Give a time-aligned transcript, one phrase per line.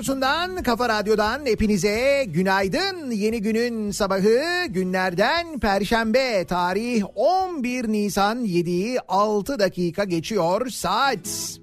[0.00, 3.10] radyosundan, kafa radyodan hepinize günaydın.
[3.10, 11.58] Yeni günün sabahı günlerden perşembe tarih 11 Nisan 7'yi 6 dakika geçiyor saat.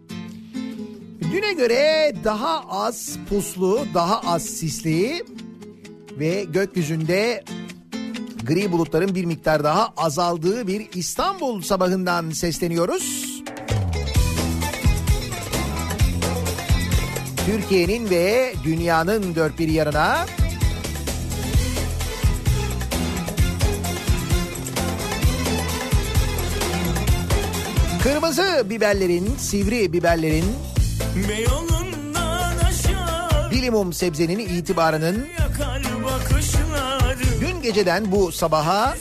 [1.31, 5.23] Düne göre daha az puslu, daha az sisli
[6.19, 7.43] ve gökyüzünde
[8.43, 13.36] gri bulutların bir miktar daha azaldığı bir İstanbul sabahından sesleniyoruz.
[17.47, 20.25] Türkiye'nin ve dünyanın dört bir yanına
[28.03, 30.45] kırmızı biberlerin, sivri biberlerin,
[33.51, 35.27] bilimum sebzenin itibarının
[37.41, 38.97] dün geceden bu sabaha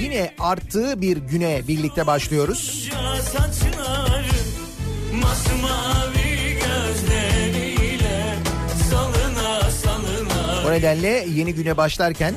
[0.00, 2.90] yine arttığı bir güne birlikte başlıyoruz.
[5.12, 6.05] Masmavi
[10.66, 12.34] O nedenle yeni güne başlarken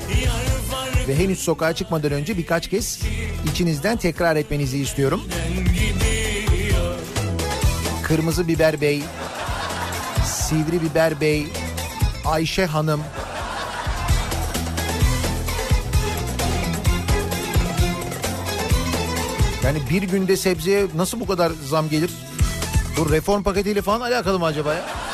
[1.08, 3.00] ve henüz sokağa çıkmadan önce birkaç kez
[3.52, 5.22] içinizden tekrar etmenizi istiyorum.
[8.04, 9.02] Kırmızı Biber Bey,
[10.26, 11.46] Sivri Biber Bey,
[12.26, 13.02] Ayşe Hanım,
[19.64, 22.10] Yani bir günde sebzeye nasıl bu kadar zam gelir?
[22.98, 25.09] Bu reform paketiyle falan alakalı mı acaba ya?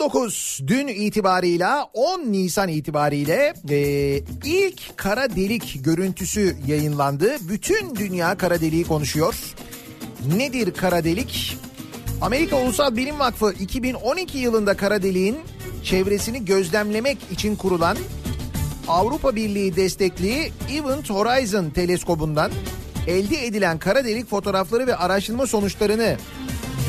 [0.00, 3.78] 2019 dün itibarıyla 10 Nisan itibariyle e,
[4.44, 7.36] ilk kara delik görüntüsü yayınlandı.
[7.48, 9.34] Bütün dünya kara deliği konuşuyor.
[10.36, 11.56] Nedir kara delik?
[12.20, 15.38] Amerika Ulusal Bilim Vakfı 2012 yılında kara deliğin
[15.84, 17.96] çevresini gözlemlemek için kurulan
[18.88, 22.50] Avrupa Birliği destekli Event Horizon teleskobundan
[23.06, 26.16] elde edilen kara delik fotoğrafları ve araştırma sonuçlarını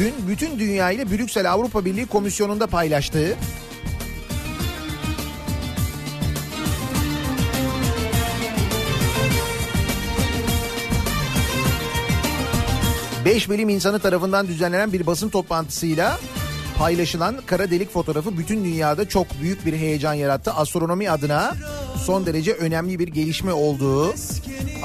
[0.02, 3.38] dün bütün dünya ile Brüksel Avrupa Birliği Komisyonu'nda paylaştı.
[13.26, 16.20] Beş bilim insanı tarafından düzenlenen bir basın toplantısıyla
[16.78, 20.52] paylaşılan kara delik fotoğrafı bütün dünyada çok büyük bir heyecan yarattı.
[20.52, 21.56] Astronomi adına
[22.06, 24.14] son derece önemli bir gelişme olduğu,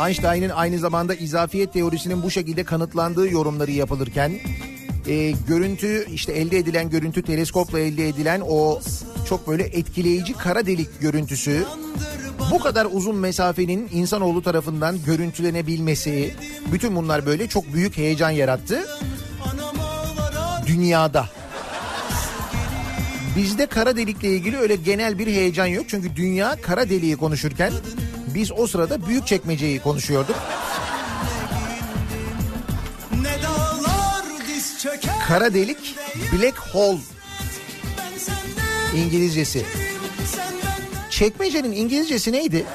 [0.06, 4.32] Einstein'ın aynı zamanda izafiyet teorisinin bu şekilde kanıtlandığı yorumları yapılırken
[5.08, 8.80] e, görüntü işte elde edilen görüntü teleskopla elde edilen o
[9.28, 11.64] çok böyle etkileyici kara delik görüntüsü
[12.50, 16.34] bu kadar uzun mesafenin insanoğlu tarafından görüntülenebilmesi
[16.72, 18.86] bütün bunlar böyle çok büyük heyecan yarattı
[20.66, 21.28] dünyada.
[23.36, 25.84] Bizde kara delikle ilgili öyle genel bir heyecan yok.
[25.88, 27.72] Çünkü dünya kara deliği konuşurken
[28.34, 30.36] biz o sırada büyük çekmeceyi konuşuyorduk.
[35.28, 35.96] Kara delik
[36.32, 36.98] black hole
[38.96, 39.64] İngilizcesi.
[41.10, 42.66] Çekmecenin İngilizcesi neydi?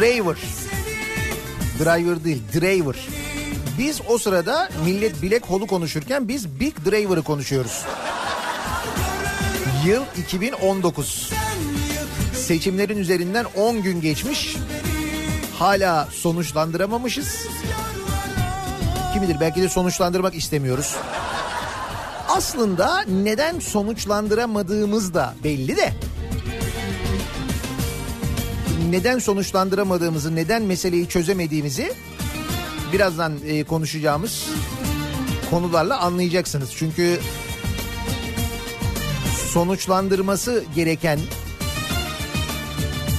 [0.00, 0.36] Driver.
[1.78, 2.96] Driver değil, Driver.
[3.78, 7.84] Biz o sırada millet Black Hole'u konuşurken biz Big Driver'ı konuşuyoruz.
[9.86, 11.30] Yıl 2019.
[12.34, 14.56] Seçimlerin üzerinden 10 gün geçmiş.
[15.58, 17.46] Hala sonuçlandıramamışız.
[19.12, 20.96] Kim bilir belki de sonuçlandırmak istemiyoruz.
[22.28, 25.92] Aslında neden sonuçlandıramadığımız da belli de.
[28.90, 31.92] Neden sonuçlandıramadığımızı, neden meseleyi çözemediğimizi
[32.92, 34.48] birazdan e, konuşacağımız
[35.50, 36.70] konularla anlayacaksınız.
[36.76, 37.18] Çünkü
[39.52, 41.18] sonuçlandırması gereken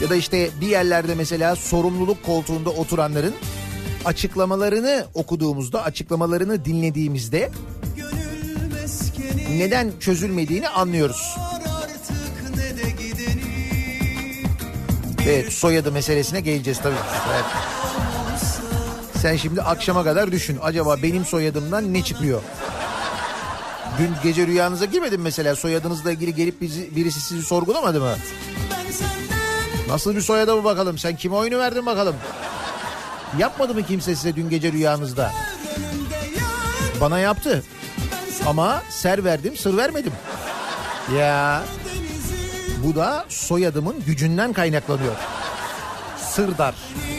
[0.01, 3.33] ya da işte bir yerlerde mesela sorumluluk koltuğunda oturanların
[4.05, 7.51] açıklamalarını okuduğumuzda, açıklamalarını dinlediğimizde
[9.57, 11.37] neden çözülmediğini anlıyoruz.
[15.27, 16.95] Evet soyadı meselesine geleceğiz tabii.
[17.33, 17.45] Evet.
[19.21, 20.59] Sen şimdi akşama kadar düşün.
[20.61, 22.41] Acaba benim soyadımdan ne çıkıyor?
[23.99, 28.15] Dün gece rüyanıza girmedin mesela soyadınızla ilgili gelip bizi, birisi sizi sorgulamadı mı?
[29.87, 30.97] Nasıl bir soyadı bu bakalım?
[30.97, 32.15] Sen kime oyunu verdin bakalım?
[33.37, 35.31] Yapmadı mı kimse size dün gece rüyanızda?
[37.01, 37.63] Bana yaptı.
[38.45, 40.13] Ama ser verdim sır vermedim.
[41.17, 41.63] Ya
[42.83, 45.15] bu da soyadımın gücünden kaynaklanıyor.
[46.17, 46.75] Sırdar.
[46.75, 47.10] Sen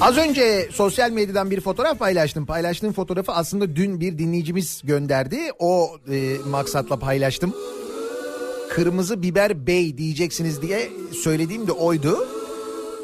[0.00, 2.46] Az önce sosyal medyadan bir fotoğraf paylaştım.
[2.46, 5.38] Paylaştığım fotoğrafı aslında dün bir dinleyicimiz gönderdi.
[5.58, 7.54] O e, maksatla paylaştım.
[8.70, 10.90] Kırmızı biber bey diyeceksiniz diye
[11.22, 12.28] söylediğim de oydu.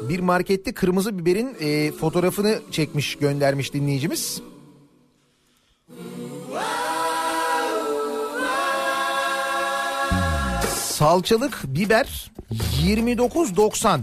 [0.09, 4.41] Bir markette kırmızı biberin e, fotoğrafını çekmiş göndermiş dinleyicimiz.
[10.75, 12.31] Salçalık biber
[12.83, 13.99] 29.90.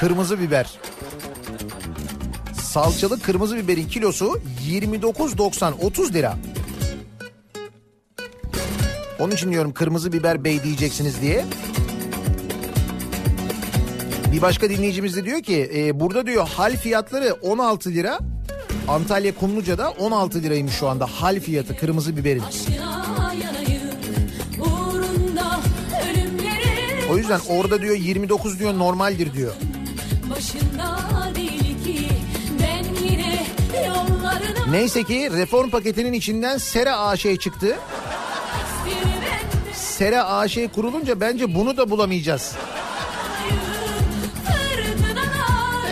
[0.00, 0.78] Kırmızı biber.
[2.72, 6.36] Salçalı kırmızı biberin kilosu 29.90 30 lira.
[9.20, 11.44] Onun için diyorum kırmızı biber bey diyeceksiniz diye.
[14.32, 18.18] Bir başka dinleyicimiz de diyor ki e, burada diyor hal fiyatları 16 lira.
[18.88, 22.42] Antalya Kumluca'da 16 liraymış şu anda hal fiyatı kırmızı biberin.
[27.10, 29.52] O yüzden orada diyor 29 diyor normaldir diyor.
[30.30, 31.21] başında
[34.72, 37.76] Neyse ki reform paketinin içinden Sera AŞ çıktı.
[39.72, 42.52] Sera AŞ kurulunca bence bunu da bulamayacağız.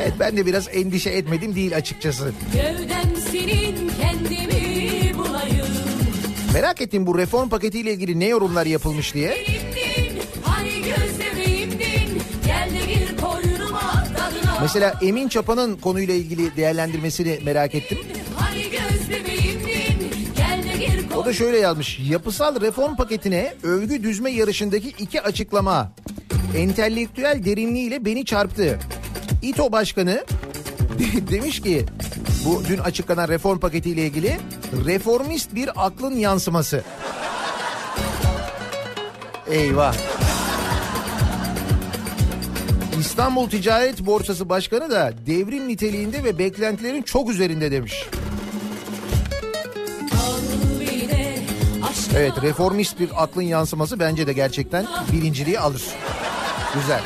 [0.03, 2.33] Evet ben de biraz endişe etmedim değil açıkçası.
[2.53, 5.67] gövdem senin kendimi bulayım
[6.55, 9.37] Merak ettim bu reform paketiyle ilgili ne yorumlar yapılmış diye.
[10.43, 10.71] Hani
[14.61, 17.99] Mesela Emin Çapa'nın konuyla ilgili değerlendirmesini merak ettim.
[21.21, 21.99] O da şöyle yazmış.
[21.99, 25.93] Yapısal reform paketine övgü düzme yarışındaki iki açıklama
[26.57, 28.79] entelektüel derinliğiyle beni çarptı.
[29.43, 30.25] İTO Başkanı
[31.31, 31.85] demiş ki
[32.45, 34.37] bu dün açıklanan reform paketiyle ilgili
[34.87, 36.85] reformist bir aklın yansıması.
[39.51, 39.95] Eyvah.
[43.01, 48.07] İstanbul Ticaret Borsası Başkanı da devrim niteliğinde ve beklentilerin çok üzerinde demiş.
[52.17, 55.83] Evet reformist bir aklın yansıması bence de gerçekten birinciliği alır.
[56.75, 57.01] Güzel.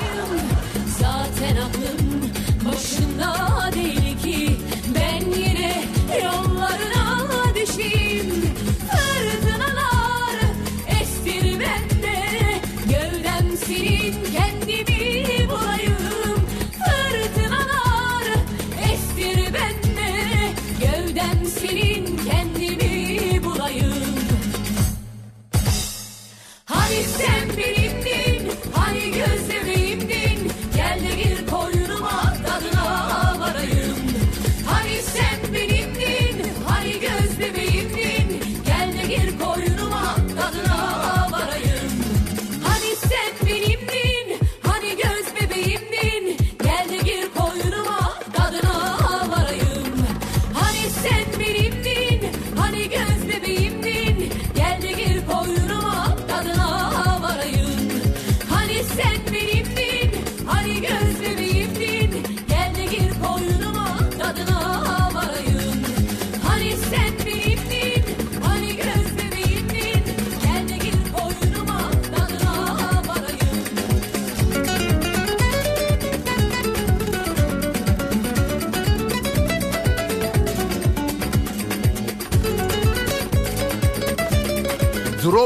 [0.99, 1.84] Zaten aklım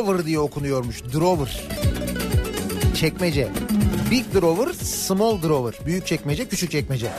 [0.08, 1.04] Drover diye okunuyormuş.
[1.14, 1.62] Drover.
[2.94, 3.48] Çekmece.
[4.10, 5.74] Big Drover, Small Drover.
[5.86, 7.10] Büyük çekmece, küçük çekmece.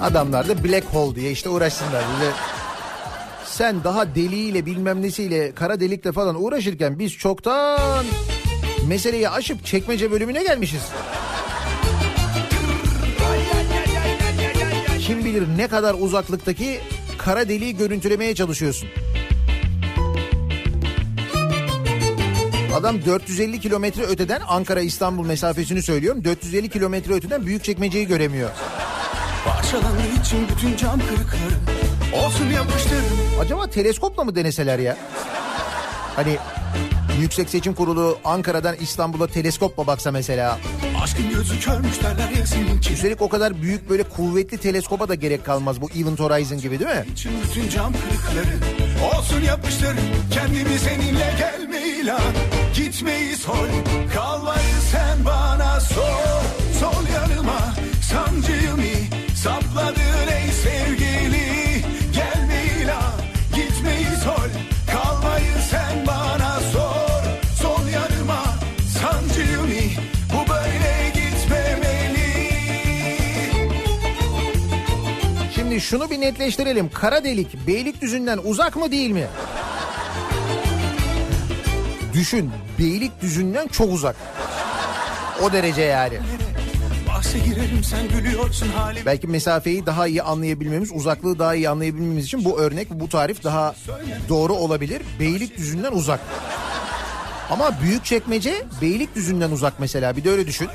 [0.00, 2.04] Adamlar da Black Hole diye işte uğraşsınlar.
[2.16, 2.30] Bize
[3.44, 8.04] sen daha deliğiyle bilmem nesiyle kara delikle falan uğraşırken biz çoktan
[8.86, 10.82] meseleyi aşıp çekmece bölümüne gelmişiz.
[15.06, 16.80] Kim bilir ne kadar uzaklıktaki
[17.18, 18.88] kara deliği görüntülemeye çalışıyorsun.
[22.80, 26.24] Adam 450 kilometre öteden Ankara İstanbul mesafesini söylüyorum.
[26.24, 28.50] 450 kilometre öteden Büyükçekmece'yi göremiyor.
[29.44, 31.62] Parçalandığı için bütün cam kırıklarım
[32.24, 34.96] Olsun yapıştırırım Acaba teleskopla mı deneseler ya?
[36.16, 36.36] Hani
[37.20, 40.58] Yüksek Seçim Kurulu Ankara'dan İstanbul'a teleskopla baksa mesela.
[41.02, 45.44] Aşkın gözü körmüş derler ya seninki Üstelik o kadar büyük böyle kuvvetli teleskopa da gerek
[45.44, 47.04] kalmaz bu Event Horizon gibi değil mi?
[47.12, 48.56] için bütün cam kırıkları
[49.02, 49.96] Olsun yapıştır
[50.34, 52.16] kendimi seninle gelmeyle
[52.74, 53.68] Gitmeyi sol
[54.14, 56.42] kalmayı sen bana sor.
[56.80, 57.74] Sol yanıma
[58.10, 58.82] sancıyımı
[59.34, 61.84] sapladın ey sevgili?
[62.12, 62.96] Gelmeyle
[63.54, 64.59] gitmeyi sol
[75.80, 76.90] Şimdi şunu bir netleştirelim.
[76.90, 79.26] Kara delik Beylikdüzü'nden uzak mı değil mi?
[82.12, 84.16] Düşün Beylikdüzü'nden çok uzak.
[85.42, 86.18] O derece yani.
[87.44, 92.60] Girerim sen gülüyorsun halim Belki mesafeyi daha iyi anlayabilmemiz, uzaklığı daha iyi anlayabilmemiz için bu
[92.60, 93.74] örnek, bu tarif daha
[94.28, 95.02] doğru olabilir.
[95.20, 96.20] Beylikdüzü'nden uzak.
[97.50, 100.16] Ama Büyükçekmece Beylikdüzü'nden uzak mesela.
[100.16, 100.68] Bir de öyle düşün.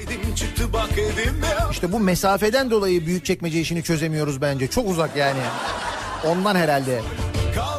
[1.71, 4.67] İşte bu mesafeden dolayı Büyükçekmece işini çözemiyoruz bence.
[4.67, 5.39] Çok uzak yani.
[6.25, 7.01] Ondan herhalde.
[7.55, 7.74] Kalmayı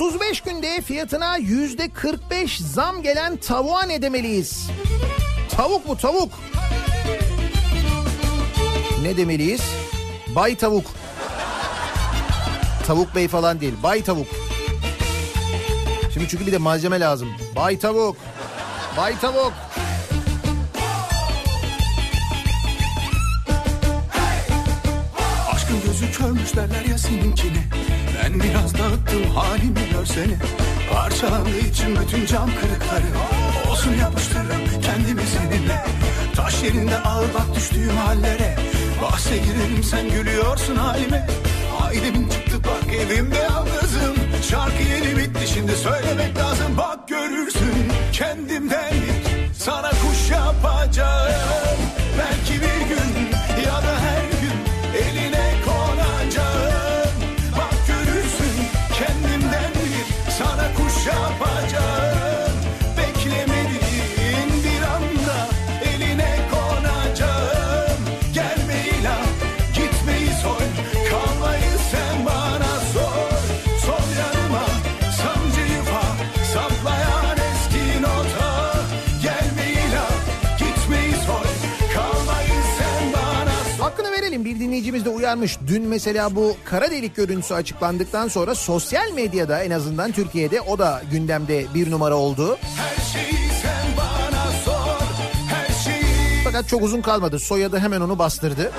[0.00, 4.70] 35 günde fiyatına yüzde 45 zam gelen tavuğa ne demeliyiz?
[5.50, 6.32] Tavuk bu tavuk.
[9.02, 9.60] Ne demeliyiz?
[10.34, 10.84] Bay tavuk.
[12.86, 13.74] Tavuk bey falan değil.
[13.82, 14.26] Bay tavuk.
[16.14, 17.28] Şimdi çünkü bir de malzeme lazım.
[17.56, 18.16] Bay tavuk.
[18.96, 19.52] Bay tavuk.
[26.00, 27.64] Gözü körmüş derler ya seninkine.
[28.16, 30.36] Ben biraz dağıttım halimi görsene.
[30.92, 33.06] Parçalandığı için bütün cam kırıkları.
[33.70, 35.84] Olsun yapıştırırım kendimi seninle.
[36.34, 38.56] Taş yerinde ağır bak düştüğüm hallere.
[39.02, 41.26] Bahse girerim sen gülüyorsun halime.
[41.82, 44.16] Ailemin çıktı bak evimde yalnızım.
[44.50, 46.76] Şarkı yeni bitti şimdi söylemek lazım.
[46.78, 48.94] Bak görürsün kendimden
[49.58, 51.45] Sana kuş yapacağım
[84.76, 85.58] dinleyicimiz de uyarmış.
[85.66, 91.02] Dün mesela bu kara delik görüntüsü açıklandıktan sonra sosyal medyada en azından Türkiye'de o da
[91.10, 92.58] gündemde bir numara oldu.
[92.76, 95.00] Her şeyi sen bana sor
[95.48, 97.38] Her şeyi Fakat çok uzun kalmadı.
[97.38, 98.72] Soyadı hemen onu bastırdı.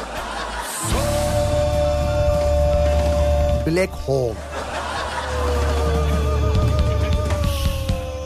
[3.68, 4.34] Black Hole.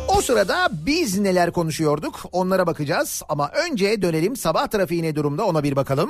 [0.07, 3.21] O sırada biz neler konuşuyorduk onlara bakacağız.
[3.29, 6.09] Ama önce dönelim sabah trafiği ne durumda ona bir bakalım.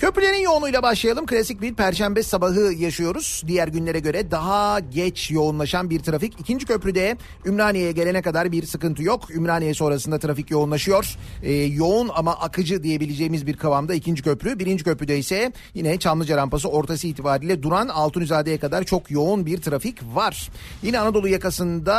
[0.00, 1.26] Köprülerin yoğunluğuyla başlayalım.
[1.26, 3.42] Klasik bir perşembe sabahı yaşıyoruz.
[3.46, 6.40] Diğer günlere göre daha geç yoğunlaşan bir trafik.
[6.40, 9.30] İkinci köprüde Ümraniye'ye gelene kadar bir sıkıntı yok.
[9.30, 11.16] Ümraniye sonrasında trafik yoğunlaşıyor.
[11.42, 14.58] Ee, yoğun ama akıcı diyebileceğimiz bir kıvamda ikinci köprü.
[14.58, 19.98] Birinci köprüde ise yine Çamlıca rampası ortası itibariyle duran Altunizade'ye kadar çok yoğun bir trafik
[20.14, 20.50] var.
[20.82, 21.94] Yine Anadolu yakasında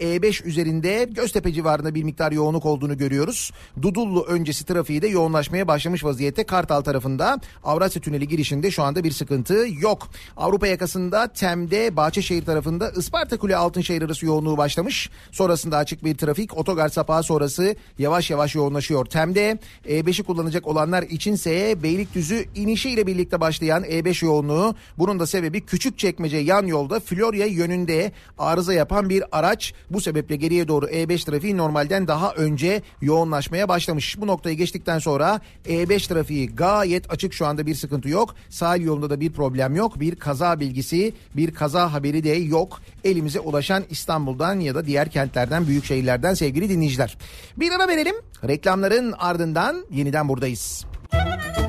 [0.00, 3.50] E5 üzerinde Göztepe civarında bir miktar yoğunluk olduğunu görüyoruz.
[3.82, 7.41] Dudullu öncesi trafiği de yoğunlaşmaya başlamış vaziyette Kartal tarafında.
[7.64, 10.08] Avrasya Tüneli girişinde şu anda bir sıkıntı yok.
[10.36, 15.10] Avrupa yakasında Tem'de Bahçeşehir tarafında Isparta Kule Altınşehir arası yoğunluğu başlamış.
[15.32, 16.58] Sonrasında açık bir trafik.
[16.58, 19.06] Otogar sapağı sonrası yavaş yavaş yoğunlaşıyor.
[19.06, 24.74] Tem'de E5'i kullanacak olanlar içinse Beylikdüzü inişiyle birlikte başlayan E5 yoğunluğu.
[24.98, 29.74] Bunun da sebebi Küçükçekmece yan yolda Florya yönünde arıza yapan bir araç.
[29.90, 34.20] Bu sebeple geriye doğru E5 trafiği normalden daha önce yoğunlaşmaya başlamış.
[34.20, 37.42] Bu noktayı geçtikten sonra E5 trafiği gayet açık ulaştık.
[37.42, 38.34] Şu anda bir sıkıntı yok.
[38.50, 40.00] Sahil yolunda da bir problem yok.
[40.00, 42.80] Bir kaza bilgisi, bir kaza haberi de yok.
[43.04, 47.16] Elimize ulaşan İstanbul'dan ya da diğer kentlerden, büyük şehirlerden sevgili dinleyiciler.
[47.56, 48.14] Bir ara verelim.
[48.44, 50.84] Reklamların ardından yeniden buradayız.
[51.12, 51.61] Kara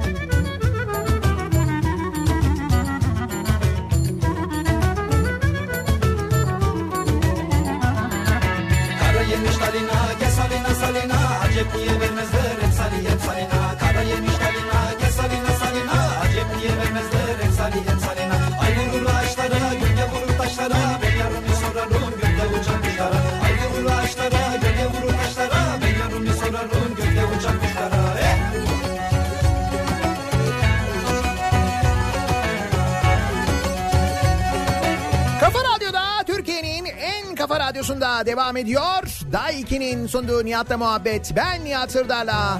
[37.47, 39.03] kafa radyosunda devam ediyor.
[39.31, 41.35] Day 2'nin sunduğu Nihat'la muhabbet.
[41.35, 42.59] Ben Nihat Sırdar'la.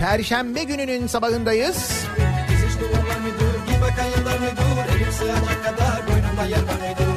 [0.00, 2.04] Perşembe gününün sabahındayız.
[2.48, 7.09] Hiç doğumlar müdür bir bakayımlar müdür Elim sığacak kadar boynumda yer var müdür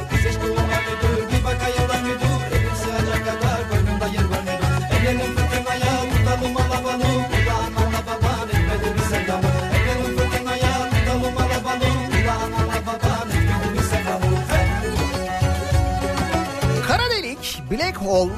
[18.04, 18.32] hole,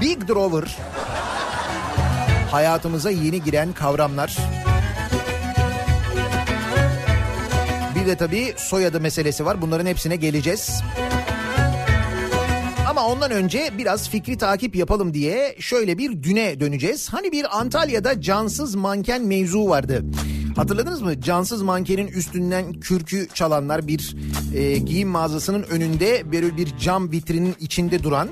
[0.00, 0.76] big drawer.
[2.50, 4.36] Hayatımıza yeni giren kavramlar.
[7.94, 9.62] Bir de tabii soyadı meselesi var.
[9.62, 10.82] Bunların hepsine geleceğiz.
[12.88, 17.08] Ama ondan önce biraz fikri takip yapalım diye şöyle bir düne döneceğiz.
[17.08, 20.04] Hani bir Antalya'da cansız manken mevzu vardı.
[20.58, 21.20] Hatırladınız mı?
[21.20, 24.16] Cansız mankenin üstünden kürkü çalanlar bir
[24.54, 28.28] e, giyim mağazasının önünde böyle bir cam vitrinin içinde duran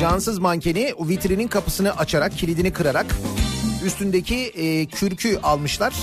[0.00, 3.06] cansız mankeni o vitrinin kapısını açarak kilidini kırarak
[3.84, 5.94] üstündeki e, kürkü almışlar.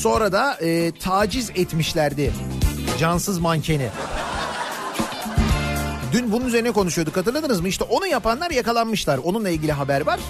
[0.00, 2.32] Sonra da e, taciz etmişlerdi
[2.98, 3.88] cansız mankeni.
[6.12, 7.68] Dün bunun üzerine konuşuyorduk hatırladınız mı?
[7.68, 9.18] İşte onu yapanlar yakalanmışlar.
[9.18, 10.20] Onunla ilgili haber var.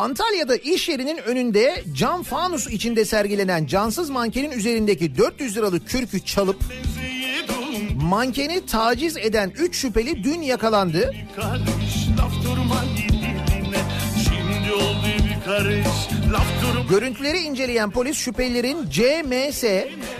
[0.00, 6.56] Antalya'da iş yerinin önünde cam fanus içinde sergilenen cansız mankenin üzerindeki 400 liralık kürkü çalıp
[8.02, 11.14] mankeni taciz eden 3 şüpheli dün yakalandı.
[16.90, 19.64] Görüntüleri inceleyen polis şüphelilerin CMS,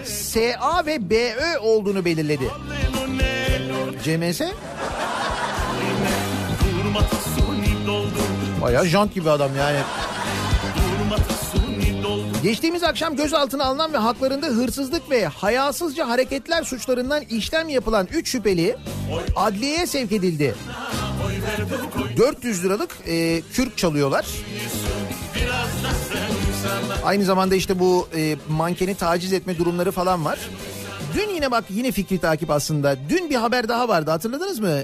[0.04, 2.44] SA ve BÖ olduğunu belirledi.
[4.04, 4.40] CMS?
[6.84, 8.29] Durma suni doldur
[8.60, 9.78] Bayağı jant gibi adam yani.
[12.42, 18.76] Geçtiğimiz akşam gözaltına alınan ve haklarında hırsızlık ve hayasızca hareketler suçlarından işlem yapılan 3 şüpheli
[19.36, 20.54] adliyeye sevk edildi.
[22.16, 24.26] 400 liralık e, kürk çalıyorlar.
[27.04, 30.38] Aynı zamanda işte bu e, mankeni taciz etme durumları falan var.
[31.14, 32.96] Dün yine bak yine fikri takip aslında.
[33.08, 34.78] Dün bir haber daha vardı hatırladınız mı?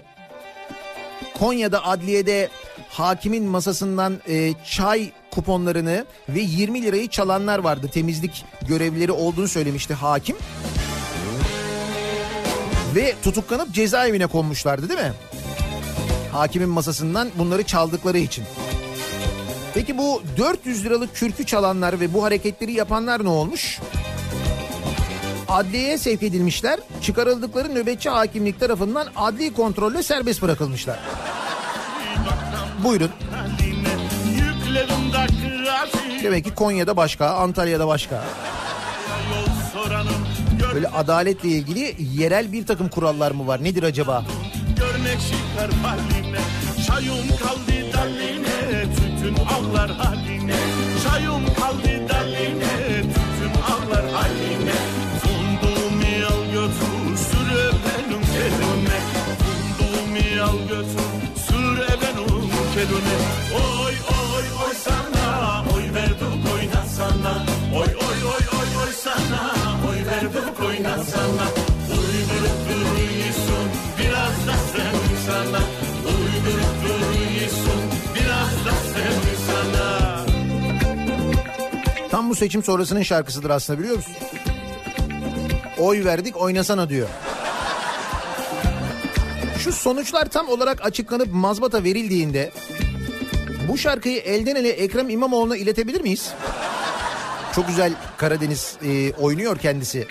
[1.38, 2.48] Konya'da adliyede
[2.98, 7.90] hakimin masasından e, çay kuponlarını ve 20 lirayı çalanlar vardı.
[7.92, 10.36] Temizlik görevlileri olduğunu söylemişti hakim.
[12.94, 15.12] Ve tutuklanıp cezaevine konmuşlardı değil mi?
[16.32, 18.44] Hakimin masasından bunları çaldıkları için.
[19.74, 23.80] Peki bu 400 liralık kürkü çalanlar ve bu hareketleri yapanlar ne olmuş?
[25.48, 26.80] Adliyeye sevk edilmişler.
[27.02, 30.98] Çıkarıldıkları nöbetçi hakimlik tarafından adli kontrolle serbest bırakılmışlar.
[32.84, 33.10] Buyurun.
[36.22, 38.24] Demek ki Konya'da başka, Antalya'da başka.
[40.74, 43.64] Böyle adaletle ilgili yerel bir takım kurallar mı var?
[43.64, 44.24] Nedir acaba?
[44.76, 46.40] görmek çıkar haline
[46.86, 50.54] Çayım kaldı daline Tütün avlar haline
[51.04, 52.05] Çayım kaldı
[62.76, 63.16] kelime
[63.54, 67.34] Oy oy oy sana Oy verdik oynasana
[67.74, 69.40] Oy oy oy oy oy sana
[69.88, 71.46] Oy verdik oynasana
[71.90, 73.66] Uydurup duruyorsun
[73.98, 75.60] Biraz da sen sana.
[76.12, 77.80] Uydurup duruyorsun
[78.14, 80.26] Biraz da sen sana.
[82.10, 84.14] Tam bu seçim sonrasının şarkısıdır aslında biliyor musun?
[85.78, 87.08] Oy verdik oynasana diyor.
[89.66, 92.50] Şu sonuçlar tam olarak açıklanıp mazbata verildiğinde
[93.68, 96.32] bu şarkıyı elden ele Ekrem İmamoğlu'na iletebilir miyiz?
[97.54, 100.06] Çok güzel Karadeniz e, oynuyor kendisi.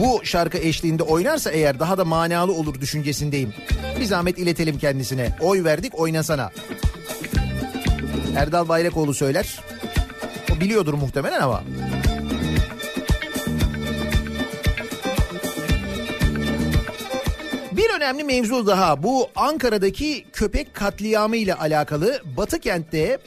[0.00, 3.54] Bu şarkı eşliğinde oynarsa eğer daha da manalı olur düşüncesindeyim.
[4.00, 5.36] Bir zahmet iletelim kendisine.
[5.40, 6.50] Oy verdik oynasana.
[8.36, 9.60] Erdal Bayrakoğlu söyler.
[10.56, 11.62] O biliyordur muhtemelen ama.
[18.00, 23.18] Önemli mevzu daha bu Ankara'daki köpek katliamı ile alakalı Batı kentte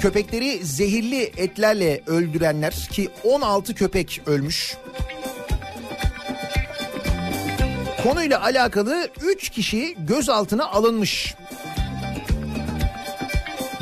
[0.00, 4.76] köpekleri zehirli etlerle öldürenler ki 16 köpek ölmüş.
[8.02, 11.34] Konuyla alakalı 3 kişi gözaltına alınmış.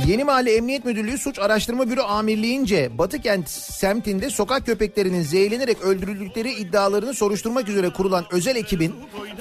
[0.09, 7.15] Yeni Mahalle Emniyet Müdürlüğü Suç Araştırma Büro Amirliğince Batıkent semtinde sokak köpeklerinin zehirlenerek öldürüldükleri iddialarını
[7.15, 8.95] soruşturmak üzere kurulan özel ekibin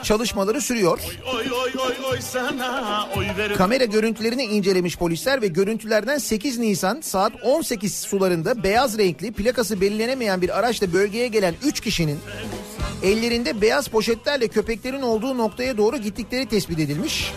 [0.04, 1.00] çalışmaları sürüyor.
[1.36, 3.26] Oy oy oy oy sana oy.
[3.58, 10.42] Kamera görüntülerini incelemiş polisler ve görüntülerden 8 Nisan saat 18 sularında beyaz renkli plakası belirlenemeyen
[10.42, 12.20] bir araçla bölgeye gelen 3 kişinin
[13.04, 17.34] ellerinde beyaz poşetlerle köpeklerin olduğu noktaya doğru gittikleri tespit edilmiş.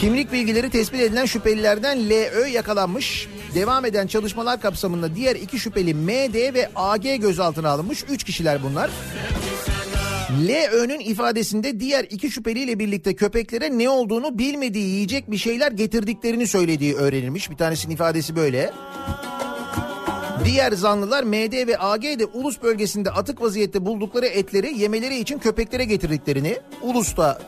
[0.00, 3.28] Kimlik bilgileri tespit edilen şüphelilerden LÖ yakalanmış.
[3.54, 8.04] Devam eden çalışmalar kapsamında diğer iki şüpheli MD ve AG gözaltına alınmış.
[8.10, 8.90] Üç kişiler bunlar.
[10.48, 16.94] LÖ'nün ifadesinde diğer iki şüpheliyle birlikte köpeklere ne olduğunu bilmediği yiyecek bir şeyler getirdiklerini söylediği
[16.94, 17.50] öğrenilmiş.
[17.50, 18.70] Bir tanesinin ifadesi böyle.
[20.44, 26.56] Diğer zanlılar MD ve AG'de Ulus bölgesinde atık vaziyette buldukları etleri yemeleri için köpeklere getirdiklerini,
[26.82, 27.38] Ulus'ta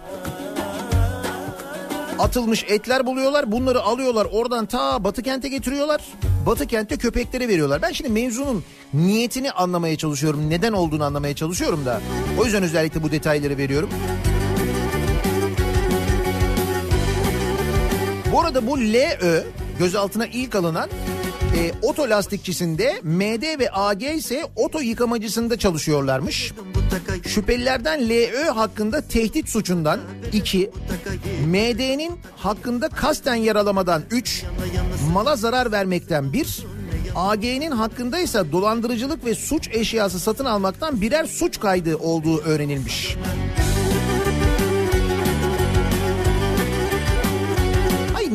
[2.21, 3.53] atılmış etler buluyorlar.
[3.53, 6.01] Bunları alıyorlar oradan ta Batı kente getiriyorlar.
[6.47, 7.83] Batı kentte köpeklere veriyorlar.
[7.83, 10.51] Ben şimdi mevzunun niyetini anlamaya çalışıyorum.
[10.51, 12.01] Neden olduğunu anlamaya çalışıyorum da.
[12.39, 13.91] O yüzden özellikle bu detayları veriyorum.
[18.33, 19.43] Bu arada bu LÖ
[19.79, 20.91] gözaltına ilk alınan
[21.57, 26.53] e, oto lastikçisinde MD ve AG ise oto yıkamacısında çalışıyorlarmış.
[27.27, 30.01] Şüphelilerden LÖ hakkında tehdit suçundan
[30.33, 30.71] 2,
[31.47, 34.45] MD'nin hakkında kasten yaralamadan 3,
[35.13, 36.67] mala zarar vermekten 1,
[37.15, 43.17] AG'nin hakkında ise dolandırıcılık ve suç eşyası satın almaktan birer suç kaydı olduğu öğrenilmiş.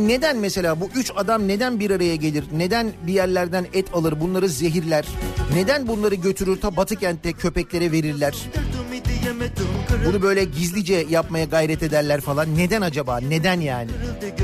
[0.05, 2.43] Neden mesela bu üç adam neden bir araya gelir?
[2.57, 5.05] Neden bir yerlerden et alır bunları zehirler?
[5.53, 8.35] Neden bunları götürür ta Batı kentte köpeklere verirler?
[10.05, 12.57] Bunu böyle gizlice yapmaya gayret ederler falan.
[12.57, 13.17] Neden acaba?
[13.17, 13.91] Neden yani?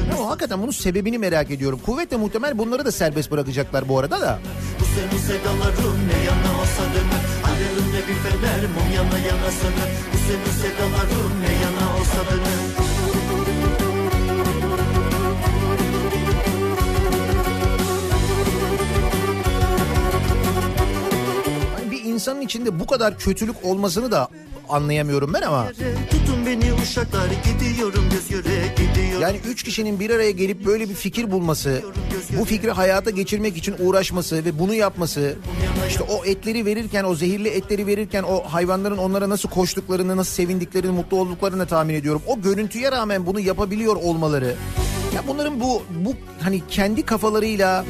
[0.10, 1.80] Ya, hakikaten bunun sebebini merak ediyorum.
[1.86, 4.39] Kuvvetle muhtemel bunları da serbest bırakacaklar bu arada da.
[4.80, 10.17] Bu senin sedaların ne yana olsa dönür Alevinde bir fener mum yana yana sönür Bu
[10.17, 12.81] senin sedaların ne yana olsa dönür
[22.22, 24.28] insanın içinde bu kadar kötülük olmasını da
[24.70, 25.68] anlayamıyorum ben ama.
[26.12, 30.94] Tutun beni uşaklar gidiyorum göz göre gidiyorum Yani üç kişinin bir araya gelip böyle bir
[30.94, 31.82] fikir bulması,
[32.40, 35.36] bu fikri hayata geçirmek için uğraşması ve bunu yapması,
[35.90, 40.92] işte o etleri verirken, o zehirli etleri verirken o hayvanların onlara nasıl koştuklarını, nasıl sevindiklerini,
[40.92, 42.22] mutlu olduklarını tahmin ediyorum.
[42.28, 44.56] O görüntüye rağmen bunu yapabiliyor olmaları.
[45.16, 47.86] Ya bunların bu bu hani kendi kafalarıyla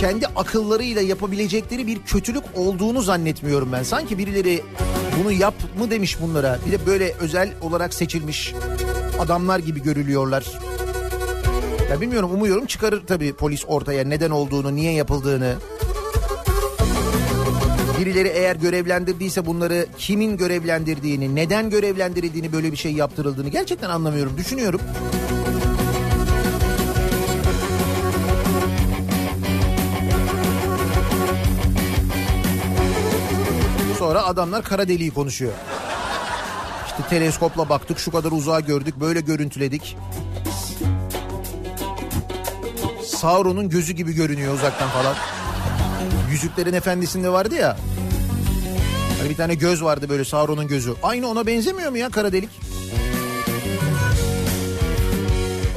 [0.00, 3.82] kendi akıllarıyla yapabilecekleri bir kötülük olduğunu zannetmiyorum ben.
[3.82, 4.62] Sanki birileri
[5.18, 6.58] bunu yap mı demiş bunlara.
[6.66, 8.54] Bir de böyle özel olarak seçilmiş
[9.20, 10.44] adamlar gibi görülüyorlar.
[11.90, 15.54] Ya bilmiyorum umuyorum çıkarır tabii polis ortaya neden olduğunu, niye yapıldığını.
[18.00, 24.36] Birileri eğer görevlendirdiyse bunları kimin görevlendirdiğini, neden görevlendirildiğini böyle bir şey yaptırıldığını gerçekten anlamıyorum.
[24.36, 24.80] Düşünüyorum.
[34.08, 35.52] Sonra adamlar kara deliği konuşuyor.
[36.86, 39.96] İşte teleskopla baktık şu kadar uzağa gördük böyle görüntüledik.
[43.04, 45.14] Sauron'un gözü gibi görünüyor uzaktan falan.
[46.30, 47.76] Yüzüklerin Efendisi'nde vardı ya.
[49.18, 50.94] Hani bir tane göz vardı böyle Sauron'un gözü.
[51.02, 52.50] Aynı ona benzemiyor mu ya kara delik?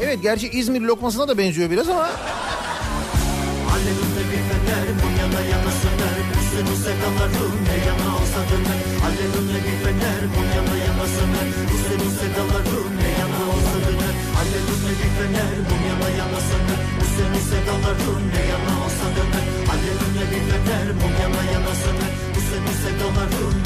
[0.02, 2.10] Evet gerçi İzmir lokmasına da benziyor biraz ama.
[3.72, 6.22] Alevinde bir fener mum yana yana söner
[6.72, 8.11] Bu sedaların ne yana
[8.42, 13.78] olsa döner Alevinde bir fener mum yana yana söner Bu senin sedaların ne yana olsa
[13.86, 19.46] döner Alevinde bir fener mum yana yana söner Bu senin sedaların ne yana olsa döner
[19.74, 21.42] Alevinde bir fener mum yana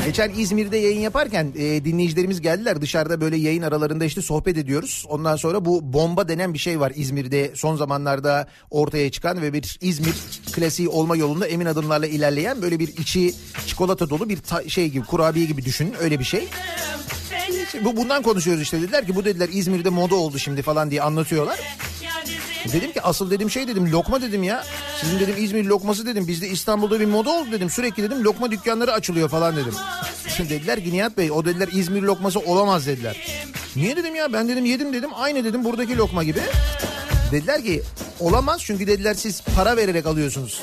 [0.05, 2.81] Geçen İzmir'de yayın yaparken e, dinleyicilerimiz geldiler.
[2.81, 5.05] Dışarıda böyle yayın aralarında işte sohbet ediyoruz.
[5.09, 9.77] Ondan sonra bu bomba denen bir şey var İzmir'de son zamanlarda ortaya çıkan ve bir
[9.81, 10.13] İzmir
[10.51, 13.33] klasiği olma yolunda emin adımlarla ilerleyen böyle bir içi
[13.67, 16.47] çikolata dolu bir ta- şey gibi kurabiye gibi düşünün öyle bir şey.
[17.85, 21.59] Bu bundan konuşuyoruz işte dediler ki bu dediler İzmir'de moda oldu şimdi falan diye anlatıyorlar.
[22.73, 24.63] Dedim ki asıl dedim şey dedim lokma dedim ya.
[25.01, 26.27] Sizin dedim İzmir lokması dedim.
[26.27, 27.69] Bizde İstanbul'da bir moda oldu dedim.
[27.69, 29.73] Sürekli dedim lokma dükkanları açılıyor falan dedim.
[30.37, 33.27] Şimdi dediler ki Nihat Bey o dediler İzmir lokması olamaz dediler.
[33.75, 36.39] Niye dedim ya ben dedim yedim dedim aynı dedim buradaki lokma gibi.
[37.31, 37.83] Dediler ki
[38.19, 40.61] olamaz çünkü dediler siz para vererek alıyorsunuz.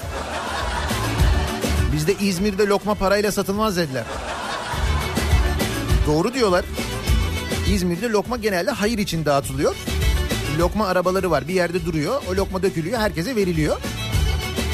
[1.92, 4.04] Bizde İzmir'de lokma parayla satılmaz dediler.
[6.06, 6.64] Doğru diyorlar.
[7.70, 9.74] İzmir'de lokma genelde hayır için dağıtılıyor.
[10.62, 12.22] Lokma arabaları var bir yerde duruyor.
[12.30, 13.76] O lokma dökülüyor herkese veriliyor.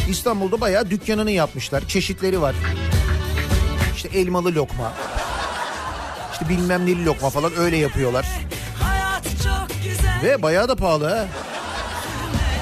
[0.08, 1.88] İstanbul'da bayağı dükkanını yapmışlar.
[1.88, 2.54] Çeşitleri var.
[3.96, 4.92] İşte elmalı lokma.
[6.32, 8.26] İşte bilmem neli lokma falan öyle yapıyorlar.
[10.22, 11.26] Ve bayağı da pahalı ha.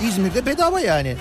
[0.03, 1.17] İzmir'de bedava yani.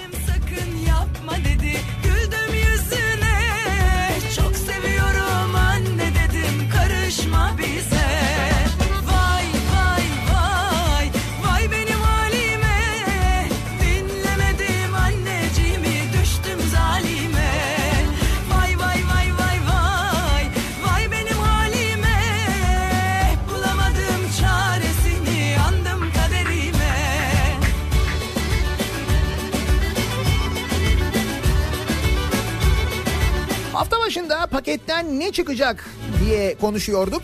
[34.15, 35.89] Başında paketten ne çıkacak
[36.25, 37.21] diye konuşuyorduk.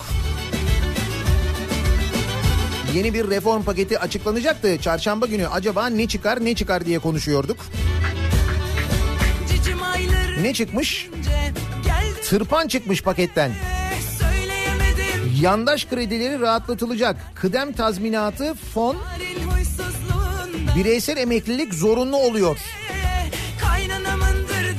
[2.96, 4.82] Yeni bir reform paketi açıklanacaktı.
[4.82, 7.58] Çarşamba günü acaba ne çıkar ne çıkar diye konuşuyorduk.
[10.42, 11.10] Ne çıkmış?
[12.24, 13.52] Tırpan çıkmış paketten.
[15.42, 17.16] Yandaş kredileri rahatlatılacak.
[17.36, 18.98] Kıdem tazminatı, fon,
[20.76, 22.58] bireysel emeklilik zorunlu oluyor.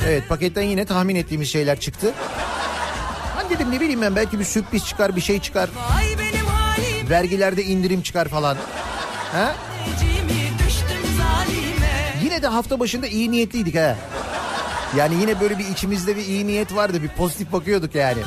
[0.09, 2.12] Evet paketten yine tahmin ettiğimiz şeyler çıktı.
[3.37, 5.71] Hani dedim ne bileyim ben belki bir sürpriz çıkar bir şey çıkar.
[7.11, 8.57] Vergilerde indirim çıkar falan.
[9.33, 9.55] Ha?
[12.25, 13.97] Yine de hafta başında iyi niyetliydik ha.
[14.97, 17.03] Yani yine böyle bir içimizde bir iyi niyet vardı.
[17.03, 18.19] Bir pozitif bakıyorduk yani.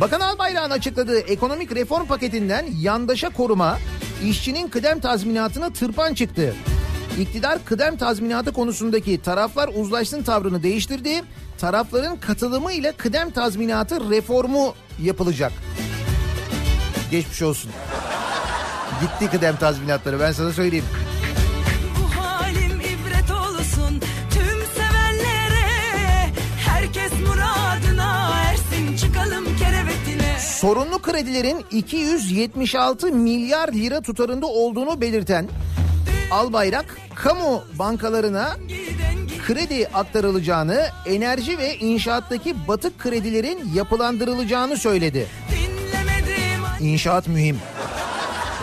[0.00, 3.78] Bakan Albayrak'ın açıkladığı ekonomik reform paketinden yandaşa koruma,
[4.24, 6.54] işçinin kıdem tazminatına tırpan çıktı.
[7.18, 11.22] İktidar kıdem tazminatı konusundaki taraflar uzlaşsın tavrını değiştirdi.
[11.58, 15.52] Tarafların katılımı ile kıdem tazminatı reformu yapılacak.
[17.10, 17.70] Geçmiş olsun.
[19.00, 20.84] Gitti kıdem tazminatları ben sana söyleyeyim.
[23.80, 24.00] Olsun
[28.50, 28.96] ersin
[30.38, 35.48] Sorunlu kredilerin 276 milyar lira tutarında olduğunu belirten
[36.30, 38.56] Albayrak, kamu bankalarına
[39.46, 45.26] kredi aktarılacağını, enerji ve inşaattaki batık kredilerin yapılandırılacağını söyledi.
[46.80, 47.58] İnşaat mühim.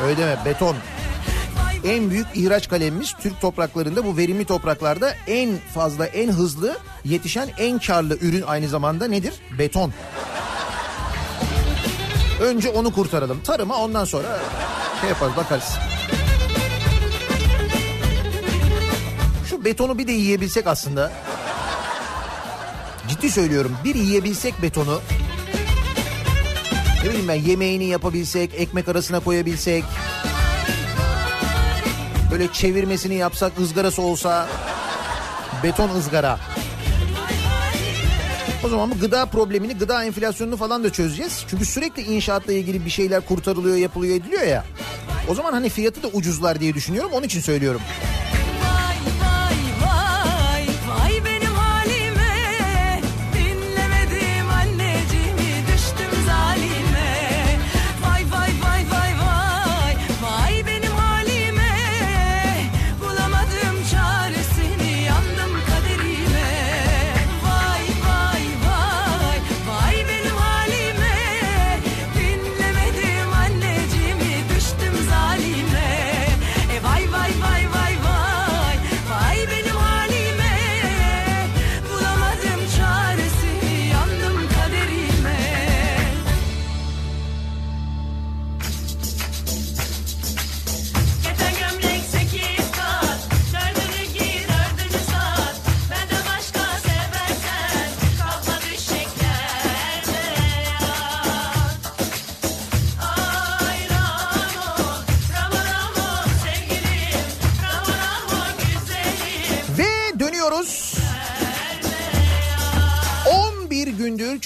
[0.06, 0.76] Öyle deme beton.
[1.86, 7.80] En büyük ihraç kalemimiz Türk topraklarında bu verimli topraklarda en fazla en hızlı yetişen en
[7.80, 9.34] karlı ürün aynı zamanda nedir?
[9.60, 9.94] Beton.
[12.42, 13.42] Önce onu kurtaralım.
[13.44, 14.40] Tarıma ondan sonra
[15.02, 15.78] şey yaparız bakarız.
[19.68, 21.12] Betonu bir de yiyebilsek aslında.
[23.08, 25.02] Ciddi söylüyorum bir yiyebilsek betonu.
[27.04, 29.84] Ne bileyim ben yemeğini yapabilsek, ekmek arasına koyabilsek.
[32.32, 34.48] Böyle çevirmesini yapsak, ızgarası olsa.
[35.64, 36.40] Beton ızgara.
[38.66, 41.46] O zaman bu gıda problemini, gıda enflasyonunu falan da çözeceğiz.
[41.50, 44.66] Çünkü sürekli inşaatla ilgili bir şeyler kurtarılıyor, yapılıyor, ediliyor ya.
[45.30, 47.12] O zaman hani fiyatı da ucuzlar diye düşünüyorum.
[47.14, 47.82] Onun için söylüyorum.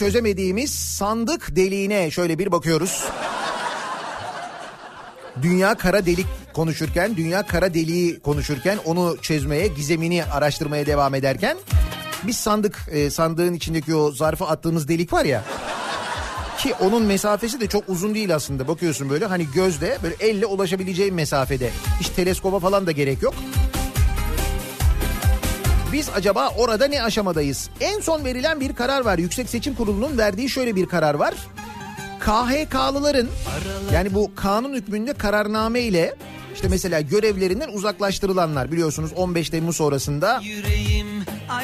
[0.01, 3.03] Çözemediğimiz sandık deliğine şöyle bir bakıyoruz.
[5.41, 11.57] Dünya kara delik konuşurken, dünya kara deliği konuşurken onu çözmeye, gizemini araştırmaya devam ederken
[12.23, 15.43] biz sandık e, sandığın içindeki o zarfı attığımız delik var ya
[16.57, 18.67] ki onun mesafesi de çok uzun değil aslında.
[18.67, 21.69] Bakıyorsun böyle hani gözle böyle elle ulaşabileceğin mesafede.
[21.99, 23.33] Hiç teleskoba falan da gerek yok.
[25.93, 27.69] Biz acaba orada ne aşamadayız?
[27.79, 29.17] En son verilen bir karar var.
[29.17, 31.33] Yüksek Seçim Kurulu'nun verdiği şöyle bir karar var.
[32.19, 33.27] KHK'lıların
[33.93, 36.15] yani bu kanun hükmünde kararname ile
[36.55, 40.41] işte mesela görevlerinden uzaklaştırılanlar biliyorsunuz 15 Temmuz sonrasında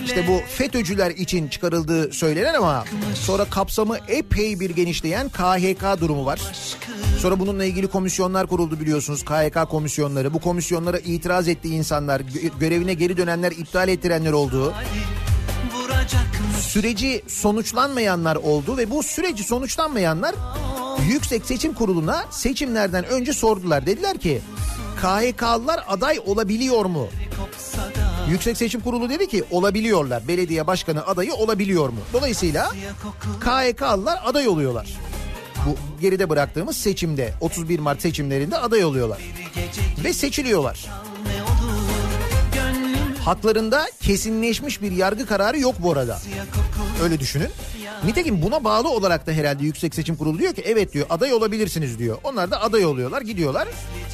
[0.06, 2.86] işte bu FETÖ'cüler için çıkarıldığı söylenen ama
[3.16, 6.42] sonra kapsamı epey bir genişleyen KHK durumu var.
[7.22, 10.34] Sonra bununla ilgili komisyonlar kuruldu biliyorsunuz KHK komisyonları.
[10.34, 14.74] Bu komisyonlara itiraz ettiği insanlar, gö- görevine geri dönenler, iptal ettirenler oldu.
[16.60, 20.36] Süreci sonuçlanmayanlar oldu ve bu süreci sonuçlanmayanlar
[21.10, 23.86] Yüksek Seçim Kurulu'na seçimlerden önce sordular.
[23.86, 24.42] Dediler ki
[25.02, 27.08] KHK'lılar aday olabiliyor mu?
[28.30, 30.28] Yüksek Seçim Kurulu dedi ki olabiliyorlar.
[30.28, 32.00] Belediye başkanı adayı olabiliyor mu?
[32.14, 32.72] Dolayısıyla
[33.40, 34.98] KHK'lılar aday oluyorlar.
[35.66, 39.20] Bu geride bıraktığımız seçimde 31 Mart seçimlerinde aday oluyorlar.
[40.04, 40.86] Ve seçiliyorlar.
[43.28, 46.20] Haklarında kesinleşmiş bir yargı kararı yok bu arada.
[47.04, 47.50] Öyle düşünün.
[48.06, 52.00] Nitekim buna bağlı olarak da herhalde Yüksek Seçim Kurulu diyor ki evet diyor aday olabilirsiniz
[52.00, 52.18] diyor.
[52.24, 53.68] Onlar da aday oluyorlar gidiyorlar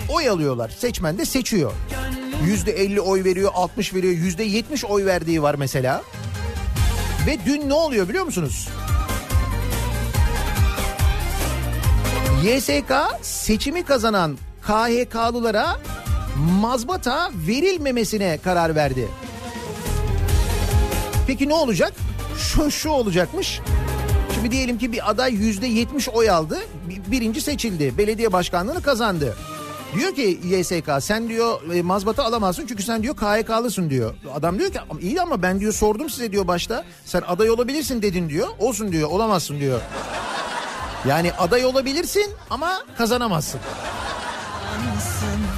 [0.09, 0.69] oy alıyorlar.
[0.69, 1.71] Seçmen de seçiyor.
[2.45, 6.03] Yüzde 50 oy veriyor 60 veriyor yüzde 70 oy verdiği var mesela.
[7.27, 8.69] Ve dün ne oluyor biliyor musunuz?
[12.43, 12.91] YSK
[13.21, 15.79] seçimi kazanan KHK'lılara
[16.61, 19.07] mazbata verilmemesine karar verdi.
[21.27, 21.93] Peki ne olacak?
[22.37, 23.59] Şu, şu olacakmış.
[24.35, 26.57] Şimdi diyelim ki bir aday yüzde yetmiş oy aldı.
[26.89, 27.97] bir- Birinci seçildi.
[27.97, 29.35] Belediye başkanlığını kazandı.
[29.95, 34.13] Diyor ki YSK sen diyor e, mazbata alamazsın çünkü sen diyor KHK'lısın diyor.
[34.35, 36.83] Adam diyor ki "Ama iyi ama ben diyor sordum size diyor başta.
[37.05, 38.47] Sen aday olabilirsin dedin diyor.
[38.59, 39.79] Olsun diyor olamazsın diyor.
[41.07, 43.59] Yani aday olabilirsin ama kazanamazsın.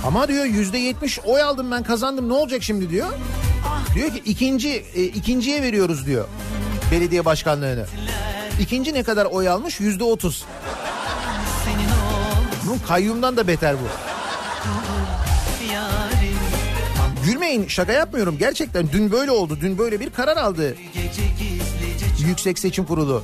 [0.05, 3.07] Ama diyor yüzde yetmiş oy aldım ben kazandım ne olacak şimdi diyor.
[3.95, 6.27] Diyor ki ikinci e, ikinciye veriyoruz diyor
[6.91, 7.85] belediye başkanlığını.
[8.59, 9.79] İkinci ne kadar oy almış?
[9.79, 10.45] Yüzde otuz.
[11.65, 13.87] senin ol Bu kayyumdan da beter bu.
[17.25, 19.57] Gülmeyin şaka yapmıyorum gerçekten dün böyle oldu.
[19.61, 20.75] Dün böyle bir karar aldı
[22.27, 23.23] Yüksek Seçim Kurulu.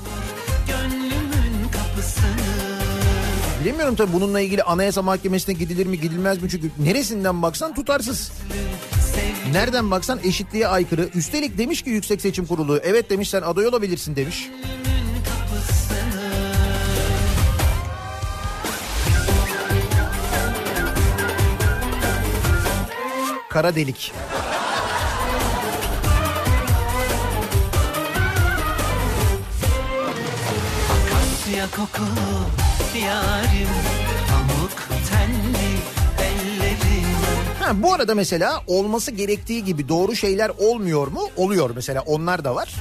[3.61, 8.31] Bilemiyorum tabii bununla ilgili Anayasa Mahkemesi'ne gidilir mi gidilmez mi çünkü neresinden baksan tutarsız.
[9.51, 11.09] Nereden baksan eşitliğe aykırı.
[11.15, 14.49] Üstelik demiş ki Yüksek Seçim Kurulu evet demiş sen aday olabilirsin demiş.
[23.49, 24.13] Kara delik.
[31.75, 32.60] Kokulu
[33.05, 33.69] yarim
[34.29, 34.71] Pamuk
[35.09, 35.71] tenli
[36.27, 37.05] ellerin
[37.59, 41.29] Ha, bu arada mesela olması gerektiği gibi doğru şeyler olmuyor mu?
[41.37, 42.75] Oluyor mesela onlar da var.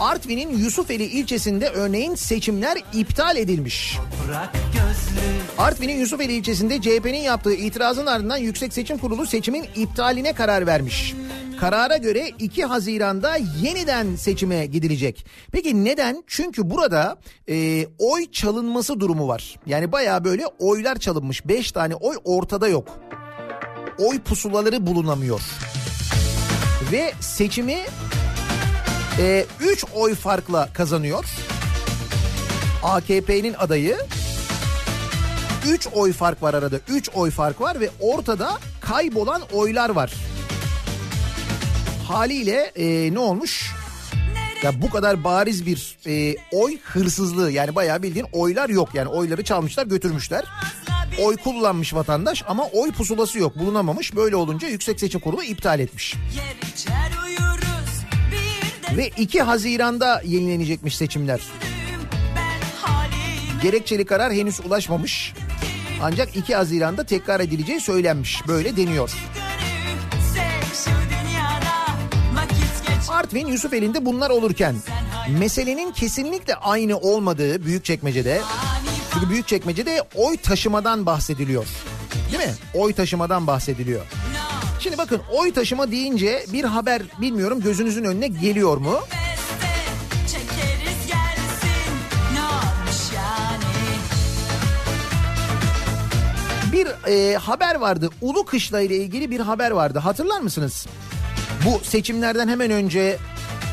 [0.00, 3.98] Artvin'in Yusufeli ilçesinde örneğin seçimler iptal edilmiş.
[5.58, 11.14] Artvin'in Yusufeli ilçesinde CHP'nin yaptığı itirazın ardından Yüksek Seçim Kurulu seçimin iptaline karar vermiş.
[11.60, 15.26] Karara göre 2 Haziran'da yeniden seçime gidilecek.
[15.52, 16.24] Peki neden?
[16.26, 17.16] Çünkü burada
[17.48, 19.60] e, oy çalınması durumu var.
[19.66, 21.46] Yani baya böyle oylar çalınmış.
[21.46, 22.88] 5 tane oy ortada yok.
[23.98, 25.40] Oy pusulaları bulunamıyor.
[26.92, 27.78] Ve seçimi
[29.60, 31.24] 3 oy farkla kazanıyor.
[32.82, 33.96] AKP'nin adayı
[35.68, 36.76] 3 oy fark var arada.
[36.88, 40.12] 3 oy fark var ve ortada kaybolan oylar var.
[42.08, 43.70] Haliyle e, ne olmuş?
[44.62, 49.44] Ya bu kadar bariz bir e, oy hırsızlığı yani bayağı bildiğin oylar yok yani oyları
[49.44, 50.44] çalmışlar götürmüşler.
[51.20, 54.16] Oy kullanmış vatandaş ama oy pusulası yok bulunamamış.
[54.16, 56.14] Böyle olunca Yüksek Seçim Kurulu iptal etmiş.
[58.96, 61.40] Ve 2 Haziran'da yenilenecekmiş seçimler.
[63.62, 65.32] Gerekçeli karar henüz ulaşmamış.
[66.02, 68.48] Ancak 2 Haziran'da tekrar edileceği söylenmiş.
[68.48, 69.10] Böyle deniyor.
[69.10, 69.41] gönül
[73.12, 74.76] Artvin Yusufeli'nde bunlar olurken
[75.38, 78.40] meselenin kesinlikle aynı olmadığı Büyükçekmece'de
[79.12, 81.66] çünkü Büyükçekmece'de oy taşımadan bahsediliyor.
[82.32, 82.54] Değil mi?
[82.74, 84.06] Oy taşımadan bahsediliyor.
[84.80, 89.00] Şimdi bakın oy taşıma deyince bir haber bilmiyorum gözünüzün önüne geliyor mu?
[96.72, 98.10] Bir e, haber vardı.
[98.20, 99.98] Ulu Kışla ile ilgili bir haber vardı.
[99.98, 100.86] Hatırlar mısınız?
[101.64, 103.18] Bu seçimlerden hemen önce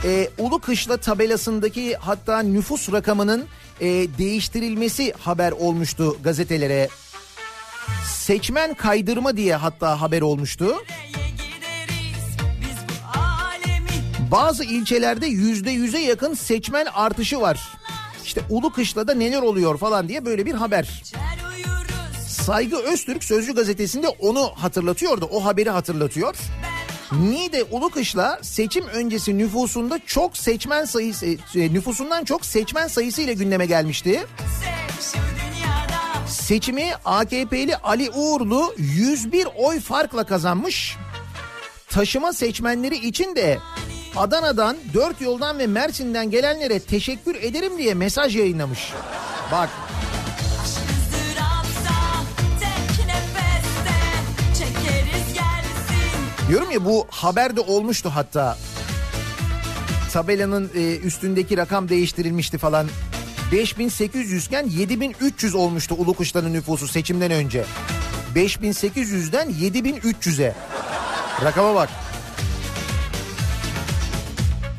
[0.03, 3.45] e, Ulu Kışla tabelasındaki hatta nüfus rakamının
[3.81, 3.87] e,
[4.17, 6.89] değiştirilmesi haber olmuştu gazetelere.
[8.05, 10.75] Seçmen kaydırma diye hatta haber olmuştu.
[14.31, 17.59] Bazı ilçelerde yüzde yüze yakın seçmen artışı var.
[18.25, 21.03] İşte Ulu Kışla'da neler oluyor falan diye böyle bir haber.
[22.27, 25.29] Saygı Öztürk Sözcü gazetesinde onu hatırlatıyordu.
[25.31, 26.35] O haberi hatırlatıyor.
[27.11, 33.65] Niğde Ulukışla seçim öncesi nüfusunda çok seçmen sayısı e, nüfusundan çok seçmen sayısı ile gündeme
[33.65, 34.25] gelmişti.
[36.27, 40.97] Seçimi AKP'li Ali Uğurlu 101 oy farkla kazanmış.
[41.89, 43.59] Taşıma seçmenleri için de
[44.15, 48.93] Adana'dan, Dört Yoldan ve Mersin'den gelenlere teşekkür ederim diye mesaj yayınlamış.
[49.51, 49.69] Bak
[56.49, 58.57] Diyorum ya bu haberde olmuştu hatta.
[60.13, 62.87] Tabelanın e, üstündeki rakam değiştirilmişti falan.
[63.51, 67.65] 5800 iken 7300 olmuştu Ulukuş'tanın nüfusu seçimden önce.
[68.35, 70.55] 5800'den 7300'e.
[71.43, 71.89] Rakama bak.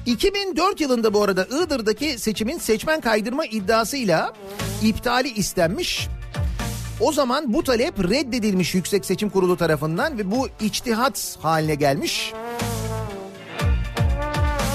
[0.07, 4.33] 2004 yılında bu arada Iğdır'daki seçimin seçmen kaydırma iddiasıyla
[4.83, 6.09] iptali istenmiş.
[7.01, 12.33] O zaman bu talep reddedilmiş Yüksek Seçim Kurulu tarafından ve bu içtihat haline gelmiş.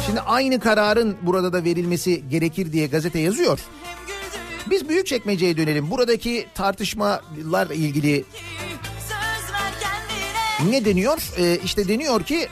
[0.06, 3.60] Şimdi aynı kararın burada da verilmesi gerekir diye gazete yazıyor.
[4.70, 5.92] Biz Büyükçekmece'ye dönelim.
[5.92, 8.26] Buradaki tartışmalarla ilgili
[10.70, 11.18] ne deniyor?
[11.38, 12.48] Ee, işte deniyor ki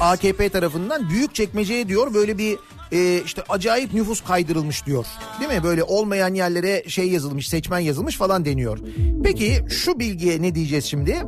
[0.00, 2.58] AKP tarafından Büyükçekmece'ye diyor böyle bir
[2.92, 5.06] e, işte acayip nüfus kaydırılmış diyor.
[5.40, 5.64] Değil mi?
[5.64, 8.78] Böyle olmayan yerlere şey yazılmış, seçmen yazılmış falan deniyor.
[9.24, 11.22] Peki şu bilgiye ne diyeceğiz şimdi?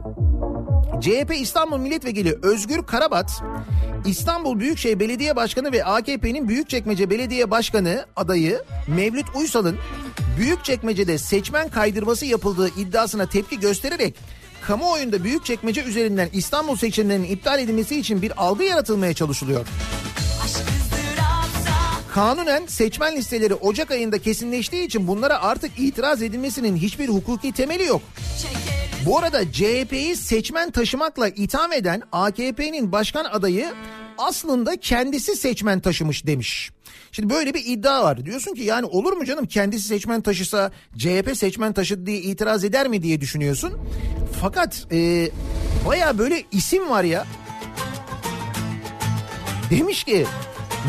[1.00, 3.42] CHP İstanbul Milletvekili Özgür Karabat,
[4.06, 9.76] İstanbul Büyükşehir Belediye Başkanı ve AKP'nin Büyükçekmece Belediye Başkanı adayı Mevlüt Uysal'ın
[10.38, 14.14] Büyükçekmece'de seçmen kaydırması yapıldığı iddiasına tepki göstererek
[14.66, 19.66] kamuoyunda Büyükçekmece üzerinden İstanbul seçimlerinin iptal edilmesi için bir algı yaratılmaya çalışılıyor.
[20.44, 20.77] aşk ızdırapsa
[22.18, 28.02] Kanunen seçmen listeleri Ocak ayında kesinleştiği için bunlara artık itiraz edilmesinin hiçbir hukuki temeli yok.
[29.06, 33.72] Bu arada CHP'yi seçmen taşımakla itham eden AKP'nin başkan adayı
[34.18, 36.70] aslında kendisi seçmen taşımış demiş.
[37.12, 38.24] Şimdi böyle bir iddia var.
[38.24, 42.88] Diyorsun ki yani olur mu canım kendisi seçmen taşısa CHP seçmen taşıdı diye itiraz eder
[42.88, 43.72] mi diye düşünüyorsun.
[44.40, 45.30] Fakat e,
[45.86, 47.26] baya böyle isim var ya.
[49.70, 50.26] Demiş ki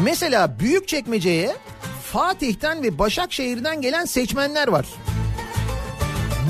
[0.04, 1.56] mesela Büyükçekmece'ye
[2.04, 4.86] Fatih'ten ve Başakşehir'den gelen seçmenler var.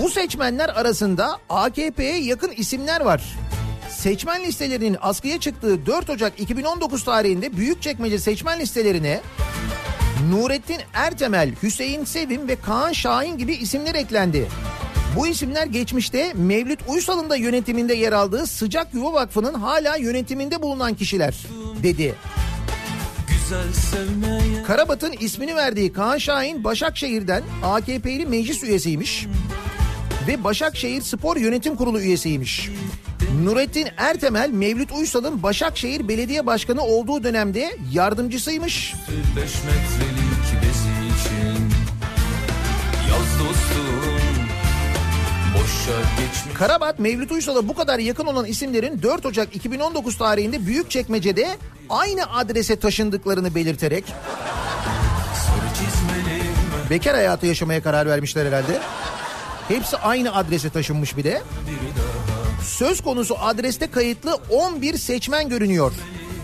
[0.02, 3.24] Bu seçmenler arasında AKP'ye yakın isimler var.
[3.90, 9.22] Seçmen listelerinin askıya çıktığı 4 Ocak 2019 tarihinde Büyükçekmece seçmen listelerine
[10.30, 14.48] Nurettin Ertemel, Hüseyin Sevim ve Kaan Şahin gibi isimler eklendi.
[15.16, 20.94] Bu isimler geçmişte Mevlüt Uysal'ın da yönetiminde yer aldığı Sıcak Yuva Vakfı'nın hala yönetiminde bulunan
[20.94, 21.36] kişiler
[21.84, 22.16] dedi.
[24.68, 29.28] Karabat'ın ismini verdiği Kaan Şahin Başakşehir'den AKP'li meclis üyesiymiş
[30.28, 32.70] ve Başakşehir Spor Yönetim Kurulu üyesiymiş.
[33.44, 38.96] Nurettin Ertemel Mevlüt Uysal'ın Başakşehir Belediye Başkanı olduğu dönemde yardımcısıymış.
[46.54, 51.58] Karabat Mevlüt Uysal'a bu kadar yakın olan isimlerin 4 Ocak 2019 tarihinde Büyükçekmece'de
[51.90, 54.04] aynı adrese taşındıklarını belirterek
[56.90, 58.80] bekar hayatı yaşamaya karar vermişler herhalde.
[59.68, 61.42] Hepsi aynı adrese taşınmış bir de.
[62.64, 65.92] Söz konusu adreste kayıtlı 11 seçmen görünüyor.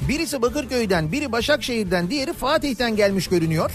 [0.08, 3.72] Birisi Bakırköy'den, biri Başakşehir'den, diğeri Fatih'ten gelmiş görünüyor.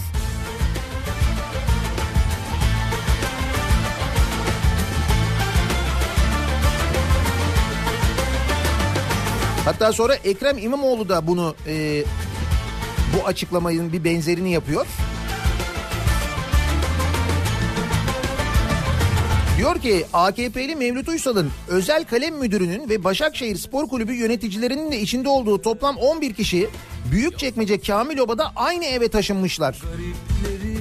[9.65, 12.03] Hatta sonra Ekrem İmamoğlu da bunu e,
[13.13, 14.85] bu açıklamanın bir benzerini yapıyor.
[19.57, 25.29] Diyor ki AKP'li Mevlüt Uysal'ın özel kalem müdürünün ve Başakşehir Spor Kulübü yöneticilerinin de içinde
[25.29, 26.69] olduğu toplam 11 kişi
[27.11, 29.81] Büyükçekmece Kamiloba'da aynı eve taşınmışlar.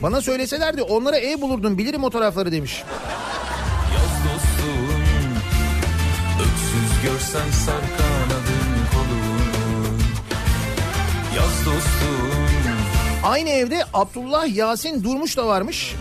[0.03, 2.85] Bana söyleselerdi onlara ev bulurdum bilirim o tarafları demiş.
[3.95, 4.91] Yaz dostum
[6.41, 8.10] Öksüz görsen sar
[11.37, 12.21] Yaz dostum
[13.25, 15.95] Aynı evde Abdullah Yasin Durmuş da varmış.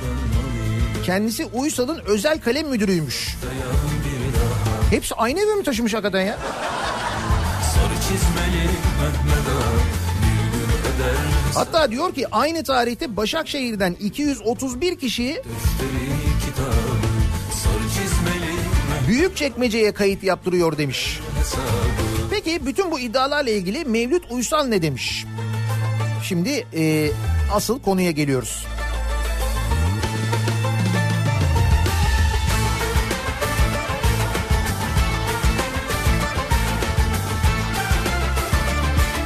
[1.06, 3.36] Kendisi Uysal'ın özel kalem müdürüymüş.
[4.90, 6.38] Hepsi aynı eve mi taşımış hakikaten ya?
[11.56, 15.42] Hatta diyor ki aynı tarihte Başakşehir'den 231 kişi
[18.26, 21.20] Mehmet Büyükçekmece'ye kayıt yaptırıyor demiş.
[22.50, 25.26] Peki bütün bu iddialarla ilgili Mevlüt Uysal ne demiş?
[26.24, 27.12] Şimdi e,
[27.54, 28.66] asıl konuya geliyoruz.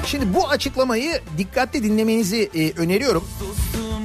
[0.06, 3.24] Şimdi bu açıklamayı dikkatli dinlemenizi e, öneriyorum.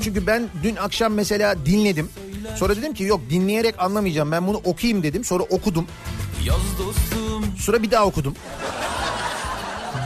[0.02, 2.10] Çünkü ben dün akşam mesela dinledim.
[2.56, 5.24] Sonra dedim ki yok dinleyerek anlamayacağım ben bunu okuyayım dedim.
[5.24, 5.86] Sonra okudum.
[7.58, 8.34] Sonra bir daha okudum.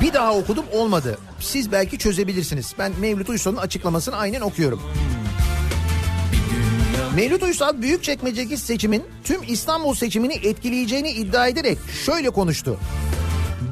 [0.02, 1.18] Bir daha okudum olmadı.
[1.40, 2.74] Siz belki çözebilirsiniz.
[2.78, 4.82] Ben Mevlüt Uysal'ın açıklamasını aynen okuyorum.
[7.16, 12.78] Mevlüt Uysal Büyükçekmece'deki seçimin tüm İstanbul seçimini etkileyeceğini iddia ederek şöyle konuştu.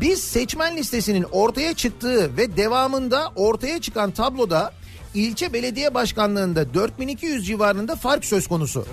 [0.01, 4.73] Biz seçmen listesinin ortaya çıktığı ve devamında ortaya çıkan tabloda
[5.15, 8.87] ilçe belediye başkanlığında 4200 civarında fark söz konusu.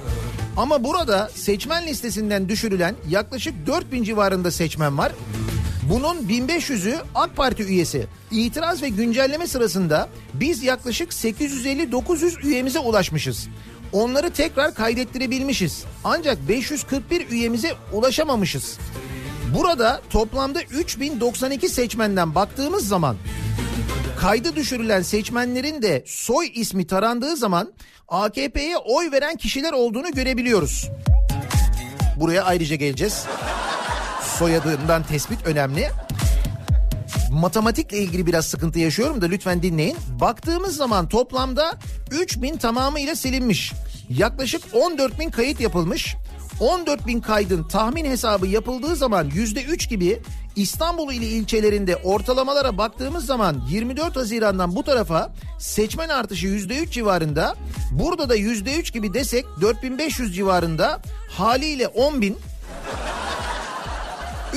[0.57, 5.11] Ama burada seçmen listesinden düşürülen yaklaşık 4000 civarında seçmen var.
[5.89, 8.07] Bunun 1500'ü AK Parti üyesi.
[8.31, 13.47] İtiraz ve güncelleme sırasında biz yaklaşık 850-900 üyemize ulaşmışız.
[13.91, 15.83] Onları tekrar kaydettirebilmişiz.
[16.03, 18.77] Ancak 541 üyemize ulaşamamışız.
[19.57, 23.15] Burada toplamda 3092 seçmenden baktığımız zaman
[24.19, 27.73] kaydı düşürülen seçmenlerin de soy ismi tarandığı zaman
[28.07, 30.89] AKP'ye oy veren kişiler olduğunu görebiliyoruz.
[32.19, 33.25] Buraya ayrıca geleceğiz.
[34.39, 35.89] Soyadından tespit önemli.
[37.31, 39.97] Matematikle ilgili biraz sıkıntı yaşıyorum da lütfen dinleyin.
[40.21, 41.73] Baktığımız zaman toplamda
[42.11, 43.73] 3000 tamamıyla silinmiş.
[44.09, 46.15] Yaklaşık 14 bin kayıt yapılmış.
[46.59, 50.19] 14 bin kaydın tahmin hesabı yapıldığı zaman %3 gibi
[50.55, 57.55] İstanbul ili ilçelerinde ortalamalara baktığımız zaman 24 Haziran'dan bu tarafa seçmen artışı %3 civarında.
[57.91, 62.37] Burada da %3 gibi desek 4500 civarında haliyle 10 bin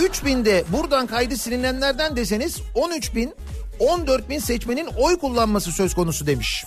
[0.01, 3.35] 3000'de buradan kaydı silinenlerden deseniz 13 bin
[3.79, 6.65] 14 bin seçmenin oy kullanması söz konusu demiş.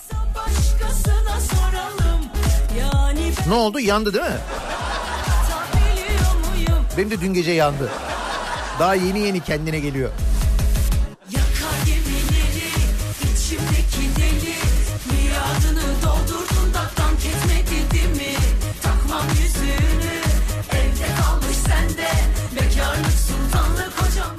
[2.78, 4.38] Yani ben Ne oldu yandı değil mi?
[6.96, 7.90] Benim de dün gece yandı.
[8.78, 10.10] Daha yeni yeni kendine geliyor.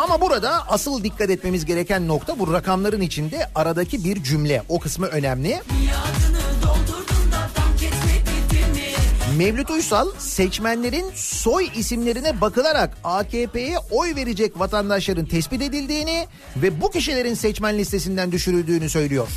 [0.06, 4.64] Ama burada asıl dikkat etmemiz gereken nokta bu rakamların içinde aradaki bir cümle.
[4.70, 5.62] O kısmı önemli.
[9.38, 17.34] Mevlüt Uysal seçmenlerin soy isimlerine bakılarak AKP'ye oy verecek vatandaşların tespit edildiğini ve bu kişilerin
[17.34, 19.28] seçmen listesinden düşürüldüğünü söylüyor.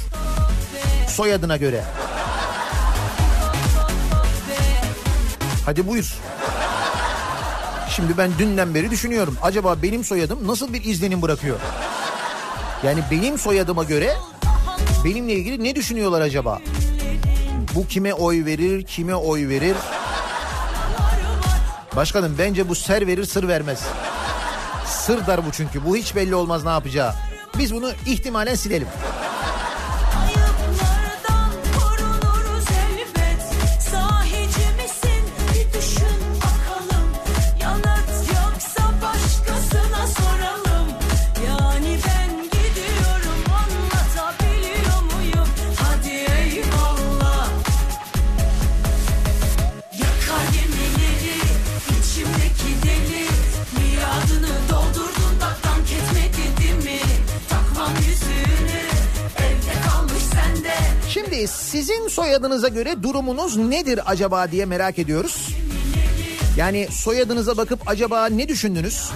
[1.08, 1.84] Soyadına göre.
[5.64, 6.14] Hadi buyur.
[7.98, 9.36] Şimdi ben dünden beri düşünüyorum.
[9.42, 11.60] Acaba benim soyadım nasıl bir izlenim bırakıyor?
[12.84, 14.16] Yani benim soyadıma göre
[15.04, 16.58] benimle ilgili ne düşünüyorlar acaba?
[17.74, 19.76] Bu kime oy verir, kime oy verir?
[21.96, 23.80] Başkanım bence bu ser verir sır vermez.
[24.86, 25.84] Sır dar bu çünkü.
[25.84, 27.12] Bu hiç belli olmaz ne yapacağı.
[27.58, 28.88] Biz bunu ihtimalen silelim.
[62.28, 65.48] Soyadınıza göre durumunuz nedir acaba diye merak ediyoruz.
[66.56, 69.10] Yani soyadınıza bakıp acaba ne düşündünüz?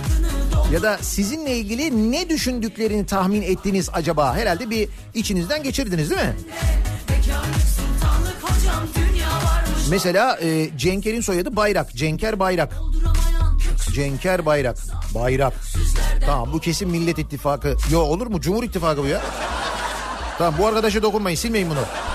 [0.72, 4.36] Ya da sizinle ilgili ne düşündüklerini tahmin ettiniz acaba?
[4.36, 6.36] Herhalde bir içinizden geçirdiniz değil mi?
[9.90, 11.94] Mesela e, Cenker'in soyadı Bayrak.
[11.94, 12.76] Cenker Bayrak.
[13.94, 14.76] Cenker Bayrak.
[15.14, 15.52] Bayrak.
[16.26, 17.76] Tamam bu kesin Millet İttifakı.
[17.90, 18.40] Yo olur mu?
[18.40, 19.20] Cumhur İttifakı bu ya.
[20.38, 22.11] Tamam bu arkadaşa dokunmayın silmeyin bunu.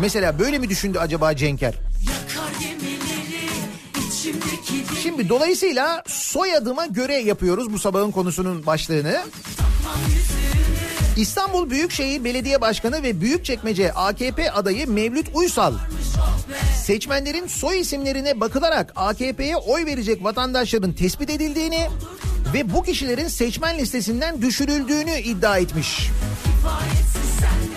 [0.00, 1.74] Mesela böyle mi düşündü acaba Cenker?
[5.02, 9.20] Şimdi dolayısıyla soyadıma göre yapıyoruz bu sabahın konusunun başlığını.
[11.16, 15.74] İstanbul Büyükşehir Belediye Başkanı ve Büyükçekmece AKP adayı Mevlüt Uysal
[16.84, 21.88] Seçmenlerin soy isimlerine bakılarak AKP'ye oy verecek vatandaşların tespit edildiğini
[22.54, 26.10] ve bu kişilerin seçmen listesinden düşürüldüğünü iddia etmiş.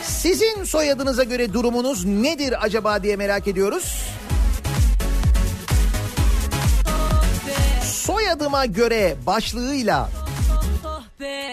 [0.05, 4.03] Sizin soyadınıza göre durumunuz nedir acaba diye merak ediyoruz.
[7.83, 10.09] Soyadıma göre başlığıyla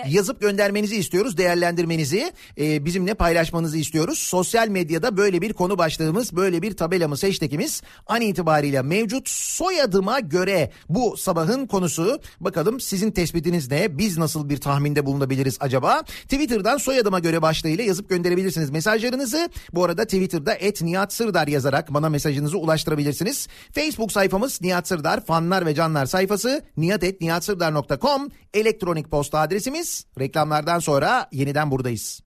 [0.08, 4.18] yazıp göndermenizi istiyoruz, değerlendirmenizi e, bizimle paylaşmanızı istiyoruz.
[4.18, 9.28] Sosyal medyada böyle bir konu başlığımız, böyle bir tabelamız, hashtagimiz an itibariyle mevcut.
[9.28, 12.20] Soyadıma göre bu sabahın konusu.
[12.40, 13.98] Bakalım sizin tespitiniz ne?
[13.98, 16.02] Biz nasıl bir tahminde bulunabiliriz acaba?
[16.02, 19.48] Twitter'dan soyadıma göre başlığıyla yazıp gönderebilirsiniz mesajlarınızı.
[19.72, 23.48] Bu arada Twitter'da et Nihat Sırdar yazarak bana mesajınızı ulaştırabilirsiniz.
[23.74, 30.04] Facebook sayfamız Nihat Sırdar fanlar ve canlar sayfası nihatetnihatsırdar.com elektronik posta adresimiz.
[30.18, 32.20] Reklamlardan sonra yeniden buradayız.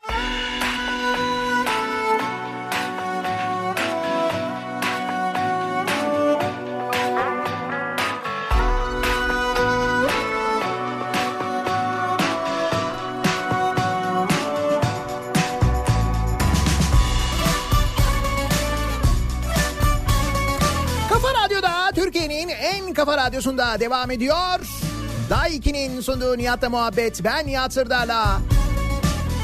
[21.08, 24.83] Kafa Radyo'da Türkiye'nin en kafa radyosunda devam ediyor.
[25.30, 27.24] Day 2'nin sunduğu Nihat'la muhabbet.
[27.24, 28.40] Ben Nihat Sırdar'la.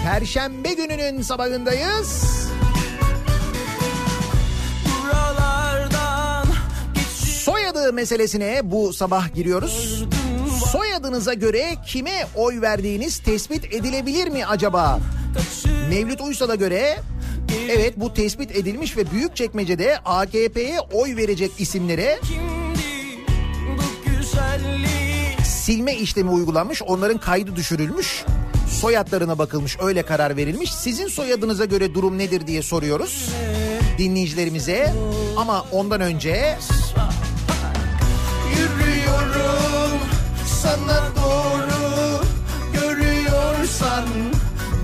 [0.05, 2.41] Perşembe gününün sabahındayız.
[7.21, 10.05] Soyadı meselesine bu sabah giriyoruz.
[10.73, 15.01] Soyadınıza göre kime oy verdiğiniz tespit edilebilir mi acaba?
[15.91, 16.99] Mevlüt Uysal'a göre
[17.69, 22.50] evet bu tespit edilmiş ve Büyükçekmece'de AKP'ye oy verecek isimlere bu
[25.61, 26.83] silme işlemi uygulanmış.
[26.83, 28.25] Onların kaydı düşürülmüş.
[28.81, 30.75] Soyadlarına bakılmış öyle karar verilmiş.
[30.75, 33.31] Sizin soyadınıza göre durum nedir diye soruyoruz
[34.01, 34.95] dinleyicilerimize.
[35.37, 36.59] Ama ondan önce
[38.51, 40.01] Yürüyorum
[40.63, 42.25] sana doğru
[42.73, 44.05] Görüyorsan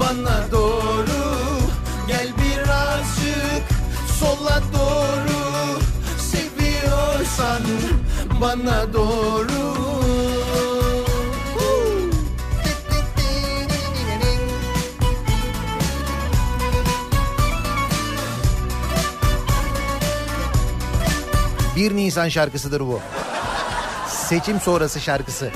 [0.01, 1.37] bana doğru
[2.09, 3.64] Gel birazcık
[4.20, 5.81] sola doğru
[6.18, 7.62] Seviyorsan
[8.41, 9.76] bana doğru
[21.77, 23.01] Bir Nisan şarkısıdır bu.
[24.09, 25.51] Seçim sonrası şarkısı.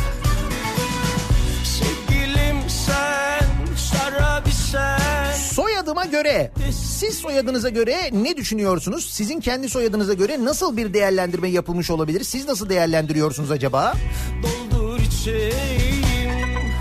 [5.53, 9.11] Soyadıma göre, siz soyadınıza göre ne düşünüyorsunuz?
[9.11, 12.25] Sizin kendi soyadınıza göre nasıl bir değerlendirme yapılmış olabilir?
[12.25, 13.95] Siz nasıl değerlendiriyorsunuz acaba?
[14.43, 16.73] doldur içeyim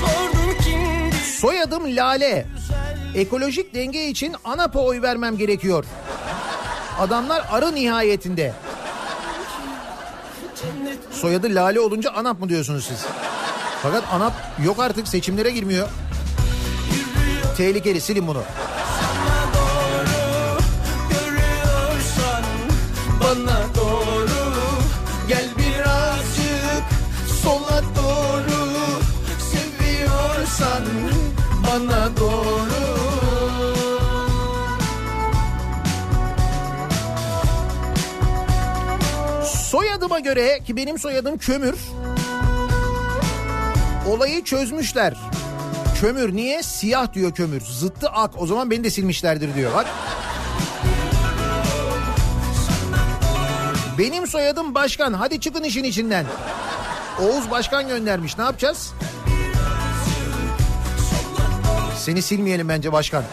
[0.00, 2.46] Sordum kimdi Soyadım Lale.
[3.14, 5.84] Ekolojik denge için ANAP'a oy vermem gerekiyor.
[6.98, 8.54] Adamlar arı nihayetinde.
[11.10, 13.06] Soyadı Lale olunca ANAP mı diyorsunuz siz?
[13.82, 14.32] Fakat ANAP
[14.64, 15.88] yok artık seçimlere girmiyor.
[17.56, 18.42] Tehlikeli silin bunu.
[23.20, 24.62] bana doğru
[25.28, 26.84] Gel birazcık
[27.42, 28.60] sola doğru
[29.50, 30.84] Seviyorsan
[31.66, 32.19] bana doğru
[39.70, 41.74] Soyadıma göre ki benim soyadım Kömür.
[44.08, 45.14] Olayı çözmüşler.
[46.00, 46.62] Kömür niye?
[46.62, 47.60] Siyah diyor kömür.
[47.60, 48.30] Zıttı ak.
[48.38, 49.74] O zaman beni de silmişlerdir diyor.
[49.74, 49.86] Bak.
[53.98, 55.12] Benim soyadım Başkan.
[55.12, 56.26] Hadi çıkın işin içinden.
[57.22, 58.38] Oğuz Başkan göndermiş.
[58.38, 58.92] Ne yapacağız?
[61.98, 63.24] Seni silmeyelim bence başkan.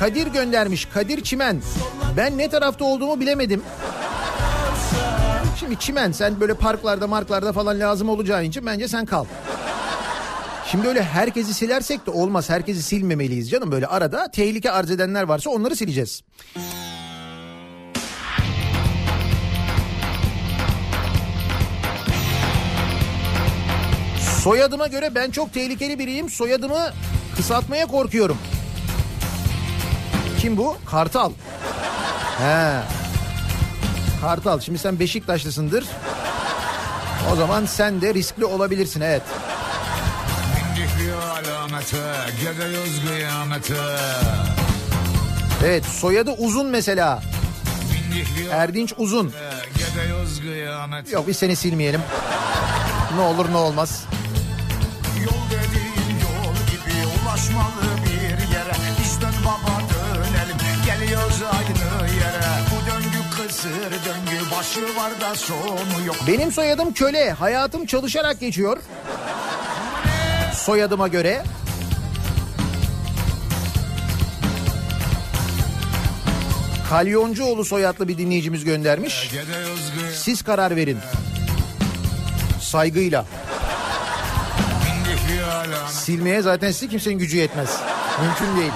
[0.00, 0.84] Kadir göndermiş.
[0.84, 1.62] Kadir Çimen.
[2.16, 3.62] Ben ne tarafta olduğumu bilemedim.
[5.60, 9.24] Şimdi Çimen sen böyle parklarda marklarda falan lazım olacağın için bence sen kal.
[10.66, 12.50] Şimdi öyle herkesi silersek de olmaz.
[12.50, 13.72] Herkesi silmemeliyiz canım.
[13.72, 16.22] Böyle arada tehlike arz edenler varsa onları sileceğiz.
[24.42, 26.30] Soyadıma göre ben çok tehlikeli biriyim.
[26.30, 26.90] Soyadımı
[27.36, 28.36] kısaltmaya korkuyorum.
[30.40, 30.76] Kim bu?
[30.86, 31.32] Kartal.
[32.38, 32.80] He.
[34.20, 34.60] Kartal.
[34.60, 35.84] Şimdi sen Beşiktaşlısındır.
[37.32, 39.22] O zaman sen de riskli olabilirsin evet.
[45.64, 47.22] Evet soyadı uzun mesela.
[48.52, 49.32] Erdinç Uzun.
[51.12, 52.00] Yok biz seni silmeyelim.
[53.16, 54.04] Ne olur ne olmaz.
[64.70, 67.32] Başı var da sonu yok Benim soyadım köle.
[67.32, 68.78] Hayatım çalışarak geçiyor.
[70.54, 71.42] Soyadıma göre.
[76.88, 79.30] Kalyoncuoğlu soyadlı bir dinleyicimiz göndermiş.
[80.14, 80.98] Siz karar verin.
[82.60, 83.26] Saygıyla.
[85.88, 87.80] Silmeye zaten sizi kimsenin gücü yetmez.
[88.22, 88.72] Mümkün değil.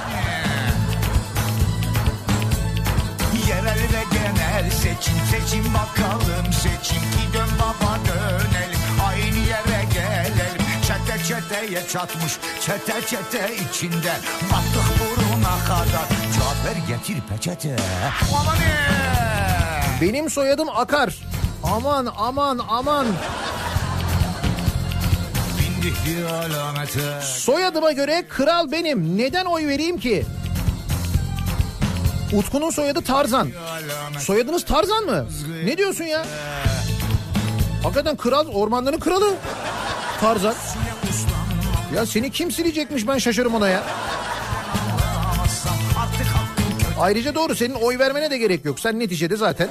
[11.65, 14.13] Çeteye çatmış çete çete içinde
[14.53, 17.77] battık buruna kadar Cafer getir peçete
[18.41, 18.57] aman
[20.01, 21.15] Benim soyadım Akar.
[21.65, 23.07] Aman aman aman.
[27.23, 29.19] Soyadıma göre kral benim.
[29.19, 30.27] Neden oy vereyim ki?
[32.33, 33.49] Utku'nun soyadı Tarzan.
[34.19, 35.27] Soyadınız Tarzan mı?
[35.65, 36.25] Ne diyorsun ya?
[37.83, 39.35] Hakikaten kral, ormanların kralı.
[40.21, 40.55] Tarzan.
[41.95, 43.83] Ya seni kim silecekmiş ben şaşırım ona ya.
[47.01, 48.81] Ayrıca doğru senin oy vermene de gerek yok.
[48.81, 49.69] Sen neticede zaten.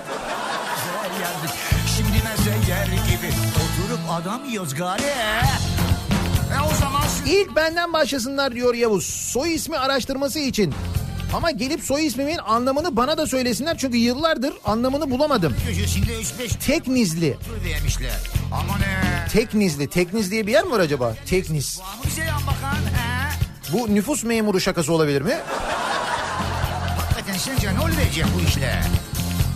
[7.26, 9.06] e İlk benden başlasınlar diyor Yavuz.
[9.06, 10.74] Soy ismi araştırması için.
[11.34, 13.78] Ama gelip soy ismimin anlamını bana da söylesinler.
[13.78, 15.56] Çünkü yıllardır anlamını bulamadım.
[15.68, 17.38] köşesinde 3-5 Teknizli.
[19.32, 19.88] Teknizli.
[19.90, 21.16] Tekniz diye bir yer mi var acaba?
[21.26, 21.82] Tekniz.
[23.74, 25.38] Bu nüfus memuru şakası olabilir mi?
[26.98, 28.82] Hakikaten sence ne olacak bu işle?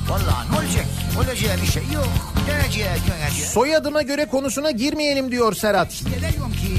[0.09, 0.85] Vallahi ne olacak?
[1.17, 2.07] Olacağı bir şey yok.
[2.47, 3.49] Döneceğiz, döneceğiz.
[3.49, 5.91] Soyadıma göre konusuna girmeyelim diyor Serhat.
[5.91, 6.76] Geliyorum ki.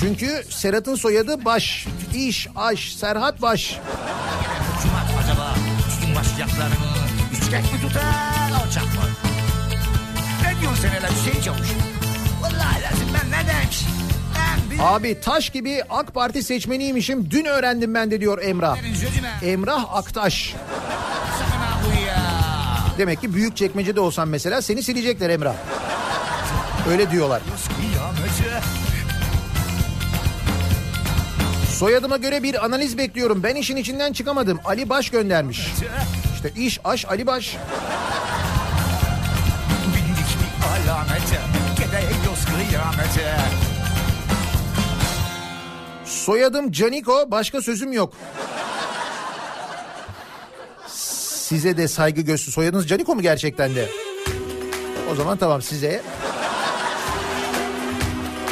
[0.00, 1.86] Çünkü Serhat'ın soyadı Baş.
[2.14, 3.78] İş, Aş, Serhat Baş.
[5.24, 5.54] Acaba
[5.88, 6.74] üstün başlayacaklarını
[7.32, 8.04] üçgen mi tutar,
[8.64, 9.02] alçak mı?
[10.42, 11.68] Ne diyorsun sen hele Hüseyin Çavuş?
[12.42, 13.48] Vallahi lazım ben ne
[14.70, 14.78] bir...
[14.80, 17.30] Abi taş gibi AK Parti seçmeniymişim.
[17.30, 18.78] Dün öğrendim ben de diyor Emrah.
[19.42, 20.54] Emrah Aktaş.
[22.98, 25.54] Demek ki büyük çekmecede olsan mesela seni silecekler Emrah.
[26.90, 27.42] Öyle diyorlar.
[31.78, 33.42] Soyadıma göre bir analiz bekliyorum.
[33.42, 34.60] Ben işin içinden çıkamadım.
[34.64, 35.66] Ali Baş göndermiş.
[36.34, 37.56] İşte iş, aş, Ali Baş.
[39.86, 41.40] Bindik bir alamete.
[42.68, 43.36] Kıyamete.
[46.04, 48.14] Soyadım Caniko, başka sözüm yok.
[50.86, 52.52] Size de saygı göster.
[52.52, 53.88] Soyadınız Caniko mu gerçekten de?
[55.12, 56.02] O zaman tamam size.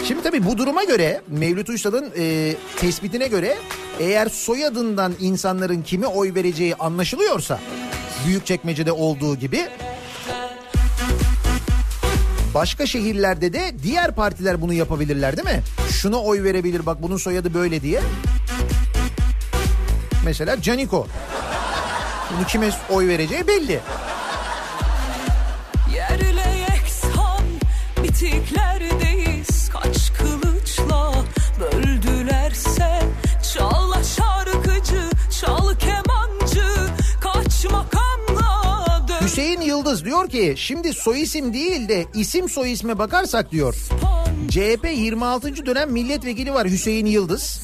[0.09, 3.57] Şimdi tabii bu duruma göre Mevlüt Uysal'ın e, tespitine göre
[4.00, 7.61] eğer soyadından insanların kime oy vereceği anlaşılıyorsa
[8.26, 9.66] Büyükçekmece'de olduğu gibi
[12.54, 15.62] başka şehirlerde de diğer partiler bunu yapabilirler değil mi?
[15.90, 18.00] Şuna oy verebilir bak bunun soyadı böyle diye.
[20.24, 21.07] Mesela Caniko.
[22.36, 23.80] Bunu kime oy vereceği belli.
[39.37, 43.74] Hüseyin Yıldız diyor ki şimdi soy isim değil de isim soy isme bakarsak diyor.
[44.49, 45.66] CHP 26.
[45.66, 47.61] dönem milletvekili var Hüseyin Yıldız.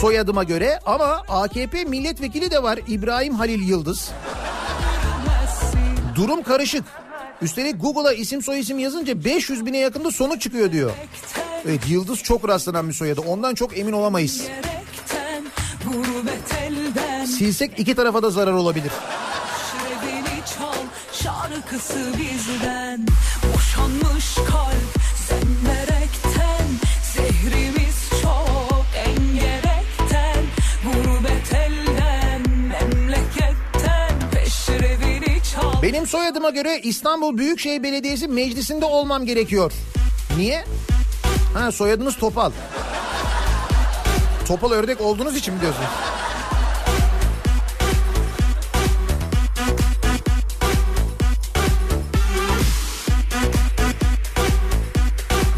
[0.00, 4.10] Soyadıma göre ama AKP milletvekili de var İbrahim Halil Yıldız.
[6.14, 6.84] Durum karışık.
[7.42, 10.90] Üstelik Google'a isim soy isim yazınca 500 bine yakında sonuç çıkıyor diyor.
[11.66, 13.20] Evet Yıldız çok rastlanan bir soyadı.
[13.20, 14.42] Ondan çok emin olamayız.
[17.38, 18.92] Silsek iki tarafa da zarar olabilir.
[21.72, 23.06] Şarkısı bizden
[23.54, 26.66] Boşanmış kalp senmerekten
[27.14, 30.44] Zehrimiz çok engerekten
[30.84, 39.72] Gurbet elden memleketten Peşrevini çal Benim soyadıma göre İstanbul Büyükşehir Belediyesi meclisinde olmam gerekiyor.
[40.36, 40.64] Niye?
[41.54, 42.52] Ha soyadınız Topal.
[44.48, 45.88] Topal ördek olduğunuz için mi diyorsunuz?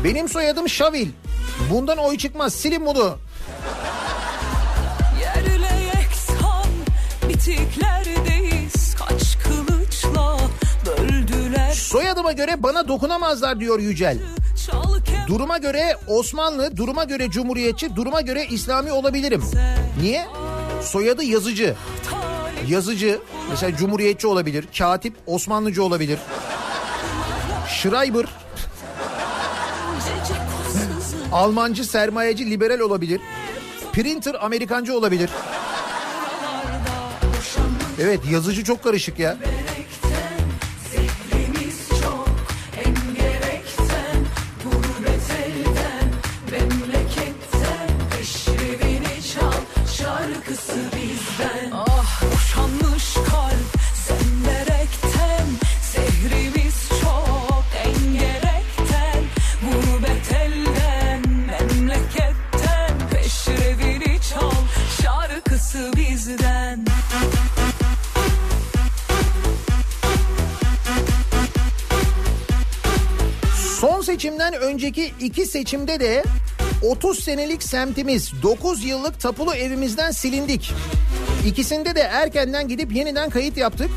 [0.04, 1.08] Benim soyadım Şavil.
[1.70, 2.54] Bundan oy çıkmaz.
[2.54, 3.18] Silin bunu.
[5.20, 6.66] Yerle yeksan
[7.28, 10.38] bitiklerdeyiz Kaç kılıçla
[11.74, 14.18] Soyadıma göre bana dokunamazlar diyor Yücel.
[15.26, 19.44] Duruma göre Osmanlı, duruma göre Cumhuriyetçi, duruma göre İslami olabilirim.
[20.00, 20.26] Niye?
[20.82, 21.74] Soyadı yazıcı.
[22.68, 26.18] Yazıcı, mesela Cumhuriyetçi olabilir, katip Osmanlıcı olabilir.
[27.68, 28.26] Schreiber,
[31.32, 33.20] Almancı, sermayeci, liberal olabilir.
[33.92, 35.30] Printer, Amerikancı olabilir.
[38.00, 39.36] Evet yazıcı çok karışık ya.
[74.94, 76.24] Önceki iki seçimde de
[76.82, 80.72] 30 senelik semtimiz 9 yıllık tapulu evimizden silindik.
[81.46, 83.90] İkisinde de erkenden gidip yeniden kayıt yaptık.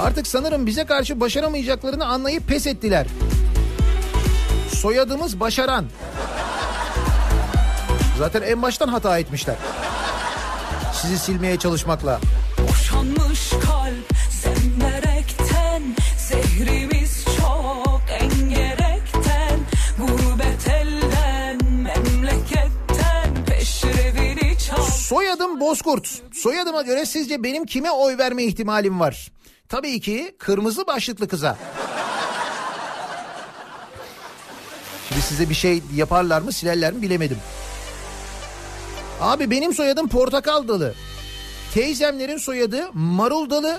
[0.00, 3.06] Artık sanırım bize karşı başaramayacaklarını anlayıp pes ettiler.
[4.74, 5.84] Soyadımız Başaran.
[8.18, 9.56] Zaten en baştan hata etmişler.
[11.02, 12.20] Sizi silmeye çalışmakla.
[25.70, 26.22] Bozkurt.
[26.32, 29.32] Soyadıma göre sizce benim kime oy verme ihtimalim var?
[29.68, 31.58] Tabii ki kırmızı başlıklı kıza.
[35.08, 37.38] Şimdi size bir şey yaparlar mı silerler mi bilemedim.
[39.20, 40.94] Abi benim soyadım Portakal Dalı.
[41.74, 43.78] Teyzemlerin soyadı Marul Dalı.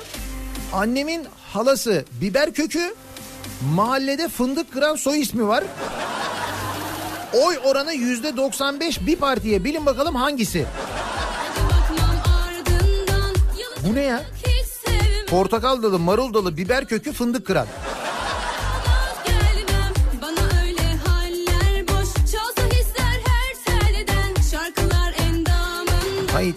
[0.73, 2.95] Annemin halası Biber Kökü.
[3.75, 5.63] Mahallede fındık kıran soy ismi var.
[7.33, 9.63] Oy oranı yüzde 95 bir partiye.
[9.63, 10.65] Bilin bakalım hangisi?
[13.87, 14.23] Bu ne ya?
[15.29, 17.67] Portakal dalı, marul dalı, biber kökü, fındık kıran.
[26.33, 26.55] Hayır.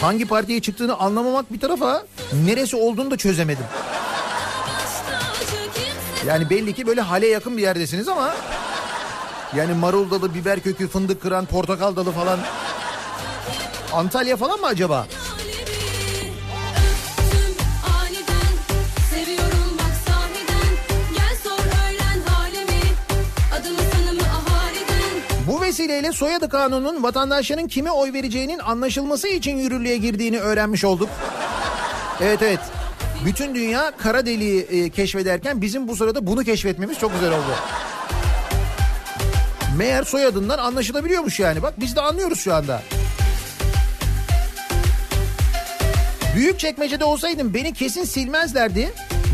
[0.00, 2.02] Hangi partiye çıktığını anlamamak bir tarafa
[2.44, 3.64] neresi olduğunu da çözemedim.
[6.26, 8.34] Yani belli ki böyle hale yakın bir yerdesiniz ama
[9.56, 12.38] yani marul dalı, biber kökü, fındık kıran, portakal dalı falan
[13.92, 15.06] Antalya falan mı acaba?
[25.70, 31.08] Bu vesileyle soyadı kanunun vatandaşların kime oy vereceğinin anlaşılması için yürürlüğe girdiğini öğrenmiş olduk.
[32.20, 32.58] Evet evet.
[33.24, 37.54] Bütün dünya kara deliği e, keşfederken bizim bu sırada bunu keşfetmemiz çok güzel oldu.
[39.76, 41.62] Meğer soyadından anlaşılabiliyormuş yani.
[41.62, 42.82] Bak biz de anlıyoruz şu anda.
[46.36, 48.92] Büyük çekmecede olsaydım beni kesin silmezlerdi.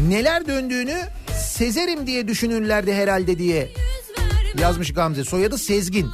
[0.08, 0.98] Neler döndüğünü
[1.38, 3.68] sezerim diye düşünürlerdi herhalde diye
[4.60, 5.24] yazmış Gamze.
[5.24, 6.10] Soyadı Sezgin.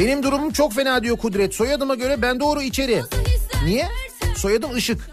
[0.00, 1.54] Benim durumum çok fena diyor Kudret.
[1.54, 3.02] Soyadıma göre ben doğru içeri.
[3.64, 3.88] Niye?
[4.36, 5.10] Soyadım Işık.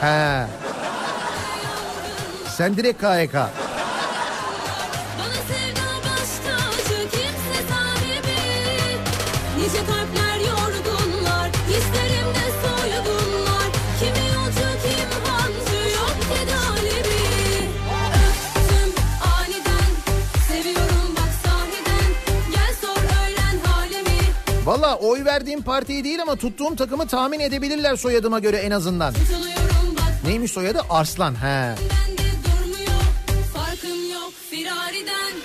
[0.00, 0.46] He.
[2.56, 3.34] Sen direkt KYK.
[24.64, 29.14] Valla oy verdiğim partiyi değil ama tuttuğum takımı tahmin edebilirler soyadıma göre en azından.
[30.26, 30.80] Neymiş soyadı?
[30.90, 31.34] Arslan.
[31.34, 31.74] He.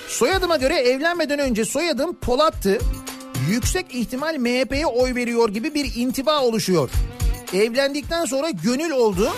[0.08, 2.78] Soyadıma göre evlenmeden önce soyadım Polat'tı.
[3.50, 6.90] Yüksek ihtimal MHP'ye oy veriyor gibi bir intiba oluşuyor.
[7.54, 9.30] Evlendikten sonra gönül oldu.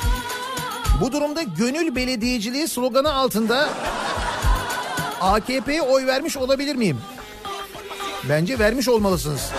[1.00, 3.68] Bu durumda gönül belediyeciliği sloganı altında
[5.20, 6.98] AKP'ye oy vermiş olabilir miyim?
[8.28, 9.50] Bence vermiş olmalısınız.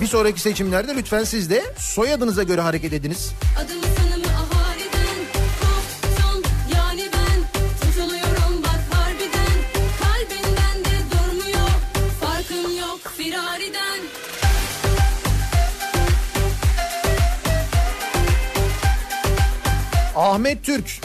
[0.00, 3.32] Bir sonraki seçimlerde lütfen siz de soyadınıza göre hareket ediniz.
[20.16, 21.00] Ahmet Türk.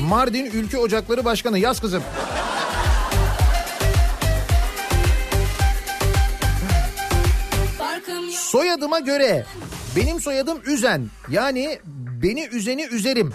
[0.00, 2.02] Mardin Ülke Ocakları Başkanı yaz kızım.
[8.52, 9.46] Soyadıma göre
[9.96, 11.10] benim soyadım Üzen.
[11.30, 11.78] Yani
[12.22, 13.34] beni üzeni üzerim.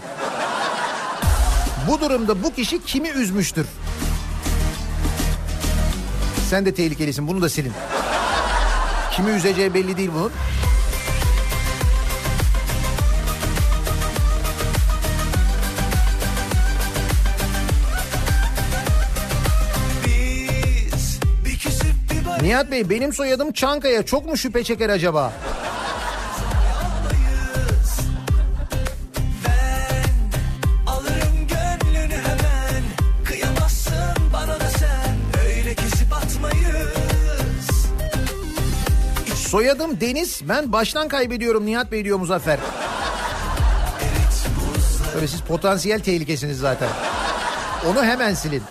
[1.88, 3.66] Bu durumda bu kişi kimi üzmüştür?
[6.50, 7.72] Sen de tehlikelisin bunu da silin.
[9.16, 10.32] Kimi üzeceği belli değil bunun.
[22.42, 25.34] Nihat Bey benim soyadım Çankaya çok mu şüphe çeker acaba?
[39.36, 42.60] Soyadım Deniz ben baştan kaybediyorum Nihat Bey diyor Muzaffer.
[45.16, 46.90] Öyle siz potansiyel tehlikesiniz zaten.
[47.88, 48.64] Onu hemen silin.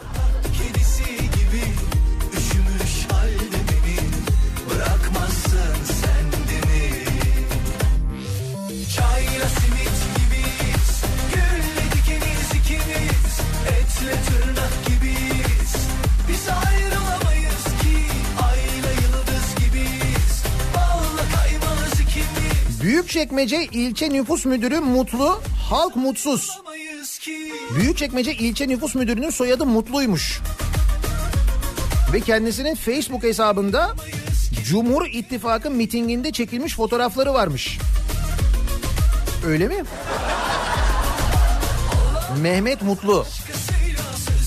[23.17, 25.41] Büyükçekmece ilçe nüfus müdürü mutlu,
[25.71, 26.61] halk mutsuz.
[27.77, 30.41] Büyükçekmece ilçe nüfus müdürünün soyadı Mutlu'ymuş.
[32.13, 33.95] Ve kendisinin Facebook hesabında
[34.65, 37.79] Cumhur İttifakı mitinginde çekilmiş fotoğrafları varmış.
[39.47, 39.85] Öyle mi?
[42.43, 43.27] Mehmet Mutlu.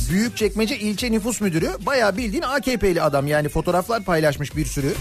[0.09, 4.93] Büyükçekmece ilçe nüfus müdürü bayağı bildiğin AKP'li adam yani fotoğraflar paylaşmış bir sürü.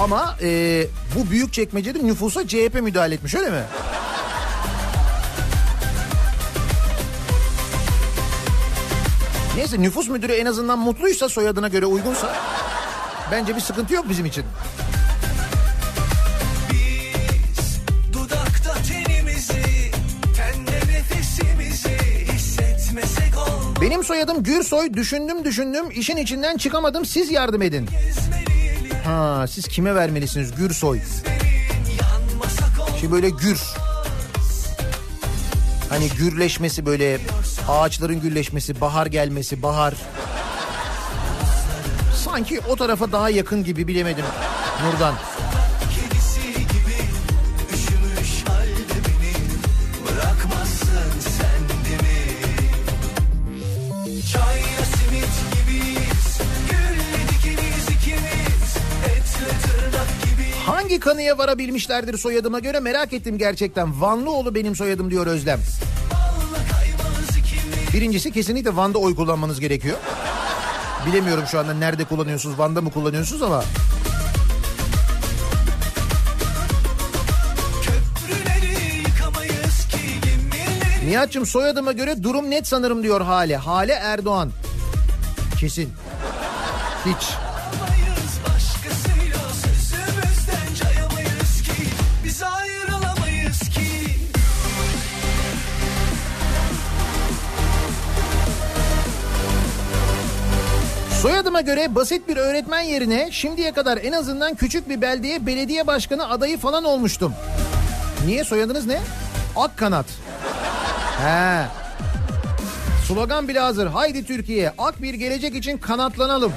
[0.00, 3.62] Ama e, bu Büyükçekmece'de nüfusa CHP müdahale etmiş öyle mi?
[9.56, 12.36] Neyse nüfus müdürü en azından mutluysa soyadına göre uygunsa
[13.32, 14.44] bence bir sıkıntı yok bizim için.
[23.80, 27.88] Benim soyadım Gürsoy düşündüm düşündüm işin içinden çıkamadım siz yardım edin.
[29.06, 31.00] Ha siz kime vermelisiniz Gürsoy?
[33.00, 33.60] Şimdi böyle gür.
[35.88, 37.18] Hani gürleşmesi böyle
[37.68, 39.94] ağaçların gürleşmesi, bahar gelmesi, bahar.
[42.24, 44.24] Sanki o tarafa daha yakın gibi bilemedim
[44.84, 45.14] Nurdan.
[60.96, 64.00] Hangi kanıya varabilmişlerdir soyadıma göre merak ettim gerçekten.
[64.00, 65.60] Vanlıoğlu benim soyadım diyor Özlem.
[67.92, 69.96] Birincisi kesinlikle Van'da oy kullanmanız gerekiyor.
[71.06, 73.64] Bilemiyorum şu anda nerede kullanıyorsunuz, Van'da mı kullanıyorsunuz ama.
[81.06, 83.56] Nihat'cığım soyadıma göre durum net sanırım diyor Hale.
[83.56, 84.50] Hale Erdoğan.
[85.60, 85.92] Kesin.
[87.06, 87.45] Hiç.
[101.26, 106.28] Soyadıma göre basit bir öğretmen yerine şimdiye kadar en azından küçük bir beldeye belediye başkanı
[106.28, 107.34] adayı falan olmuştum.
[108.26, 109.00] Niye soyadınız ne?
[109.56, 110.06] Akkanat.
[111.22, 111.66] He.
[113.08, 113.86] Slogan bile hazır.
[113.86, 114.72] Haydi Türkiye.
[114.78, 116.52] Ak bir gelecek için kanatlanalım.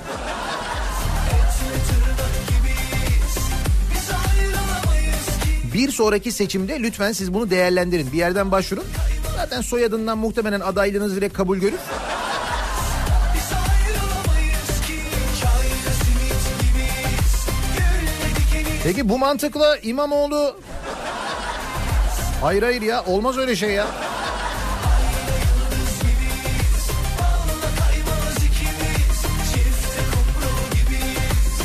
[5.73, 8.11] Bir sonraki seçimde lütfen siz bunu değerlendirin.
[8.11, 8.85] Bir yerden başvurun.
[9.37, 11.79] Zaten soyadından muhtemelen adaylığınız direkt kabul görür.
[18.84, 20.56] Peki bu mantıkla İmamoğlu...
[22.41, 23.88] Hayır hayır ya olmaz öyle şey ya.
[27.80, 29.22] kaymaz ikimiz
[29.53, 31.60] Çifte kumru gibiyiz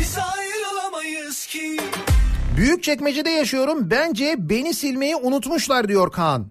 [0.00, 1.80] Biz ayrılamayız ki
[2.56, 3.90] Büyük çekmecede yaşıyorum.
[3.90, 6.46] Bence beni silmeyi unutmuşlar diyor Kaan.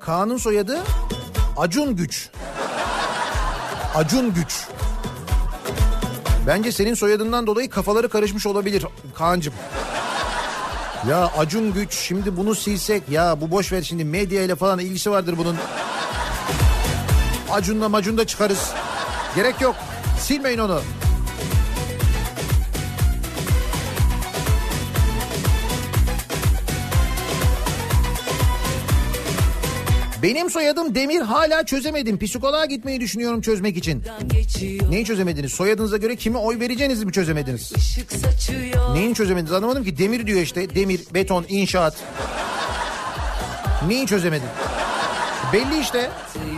[0.00, 0.78] Kaan'ın soyadı
[1.56, 2.30] Acun Güç.
[3.94, 4.66] Acun Güç.
[6.50, 9.54] Bence senin soyadından dolayı kafaları karışmış olabilir Kaan'cığım.
[11.08, 15.10] Ya Acun Güç şimdi bunu silsek ya bu boş ver şimdi medya ile falan ilgisi
[15.10, 15.56] vardır bunun.
[17.50, 18.72] Acun'la macun'da çıkarız.
[19.36, 19.74] Gerek yok.
[20.20, 20.80] Silmeyin onu.
[30.22, 32.18] Benim soyadım Demir hala çözemedim.
[32.18, 34.04] Psikoloğa gitmeyi düşünüyorum çözmek için.
[34.90, 35.52] Neyi çözemediniz?
[35.52, 37.72] Soyadınıza göre kime oy vereceğinizi mi çözemediniz?
[38.08, 39.98] saçıyor Neyin çözemediniz anlamadım ki.
[39.98, 40.74] Demir diyor işte.
[40.74, 41.96] Demir, beton, inşaat.
[43.88, 44.48] Neyi çözemedin?
[45.52, 46.10] Belli işte.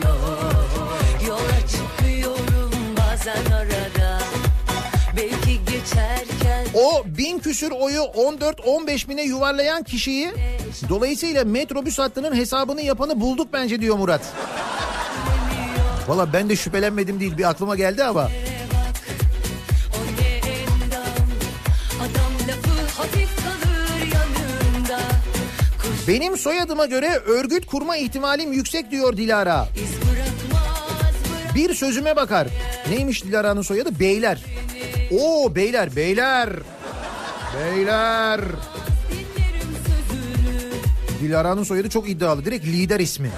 [0.05, 0.31] Yola
[6.74, 10.32] O bin küsür oyu 14-15 bine yuvarlayan kişiyi
[10.89, 14.20] dolayısıyla metrobüs hattının hesabını yapanı bulduk bence diyor Murat.
[16.09, 18.28] Valla ben de şüphelenmedim değil bir aklıma geldi ama.
[26.09, 29.69] Benim soyadıma göre örgüt kurma ihtimalim yüksek diyor Dilara.
[31.55, 32.49] Bir sözüme bakar.
[32.90, 34.01] Neymiş Dilara'nın soyadı?
[34.01, 34.39] Beyler.
[35.10, 36.50] Oo beyler beyler.
[37.56, 38.40] Beyler.
[41.20, 42.44] Dilara'nın soyadı çok iddialı.
[42.44, 43.30] Direkt lider ismi.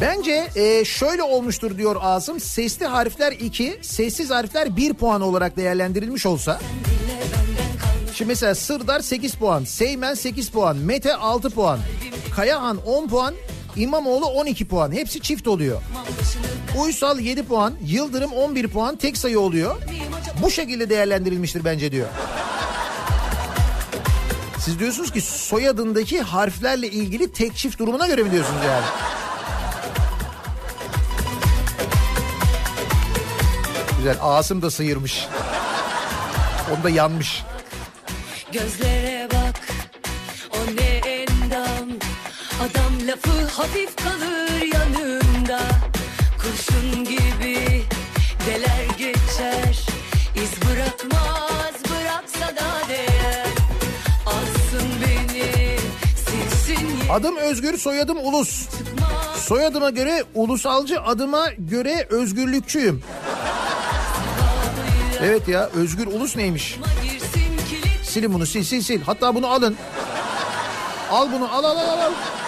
[0.00, 2.40] Bence e, şöyle olmuştur diyor Asım.
[2.40, 6.60] Sesli harfler 2, sessiz harfler 1 puan olarak değerlendirilmiş olsa.
[8.14, 11.78] Şimdi mesela Sırdar 8 puan, Seymen 8 puan, Mete 6 puan,
[12.36, 13.34] Kayahan 10 puan,
[13.76, 14.92] İmamoğlu 12 puan.
[14.92, 15.82] Hepsi çift oluyor.
[16.78, 19.76] Uysal 7 puan, Yıldırım 11 puan tek sayı oluyor.
[20.42, 22.08] Bu şekilde değerlendirilmiştir bence diyor.
[24.58, 28.84] Siz diyorsunuz ki soyadındaki harflerle ilgili tek çift durumuna göre mi diyorsunuz yani?
[34.00, 35.26] Güzel Asım da sıyırmış.
[36.72, 37.42] Onda yanmış.
[38.52, 39.60] Gözlere bak
[40.52, 41.88] o ne endam
[42.60, 45.60] Adam lafı hafif kalır yanımda
[46.42, 47.82] Kurşun gibi
[48.46, 49.86] deler geçer
[50.34, 53.46] iz bırakmaz bıraksa da değer
[54.26, 55.76] Alsın beni
[56.16, 58.68] silsin Adım Özgür, soyadım Ulus.
[59.36, 63.02] Soyadıma göre ulusalcı, adıma göre özgürlükçüyüm.
[65.22, 66.78] Evet ya Özgür Ulus neymiş?
[68.02, 69.00] Silin bunu sil sil sil.
[69.06, 69.76] Hatta bunu alın.
[71.10, 72.12] Al bunu al al al al.
[72.12, 72.40] Ah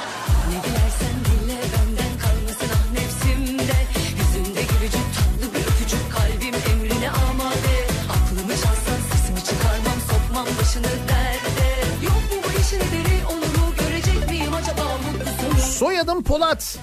[15.60, 16.78] Soyadım Polat.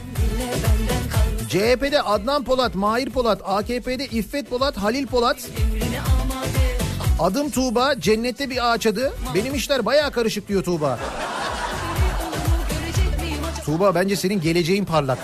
[1.49, 5.49] CHP'de Adnan Polat, Mahir Polat, AKP'de İffet Polat, Halil Polat.
[7.19, 9.13] Adım Tuğba, cennette bir ağaç adı.
[9.35, 10.99] Benim işler baya karışık diyor Tuğba.
[13.65, 15.17] Tuğba bence senin geleceğin parlak.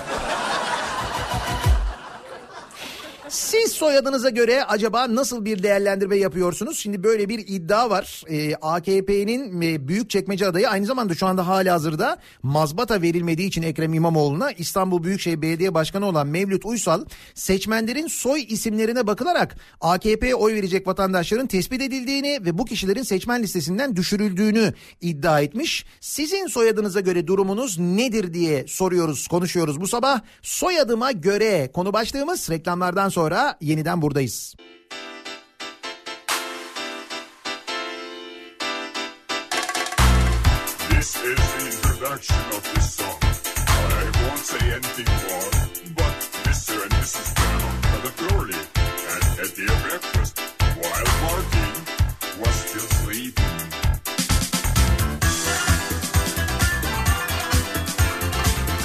[3.85, 6.79] Soyadınıza göre acaba nasıl bir değerlendirme yapıyorsunuz?
[6.79, 8.23] Şimdi böyle bir iddia var.
[8.29, 13.93] Ee, AKP'nin e, Büyükçekmece adayı aynı zamanda şu anda hala hazırda mazbata verilmediği için Ekrem
[13.93, 20.87] İmamoğlu'na İstanbul Büyükşehir Belediye Başkanı olan Mevlüt Uysal seçmenlerin soy isimlerine bakılarak AKP'ye oy verecek
[20.87, 25.85] vatandaşların tespit edildiğini ve bu kişilerin seçmen listesinden düşürüldüğünü iddia etmiş.
[25.99, 30.21] Sizin soyadınıza göre durumunuz nedir diye soruyoruz, konuşuyoruz bu sabah.
[30.41, 34.55] Soyadıma göre konu başlığımız reklamlardan sonra yeniden buradayız.
[40.89, 43.19] This is the introduction of this song.
[43.67, 45.51] I won't say anything more,
[45.99, 46.83] but Mr.
[46.83, 47.35] and Mrs.
[47.35, 48.59] Brown had a purely
[49.13, 50.39] and had their breakfast
[50.81, 51.71] while Martin
[52.41, 53.45] was still sleeping.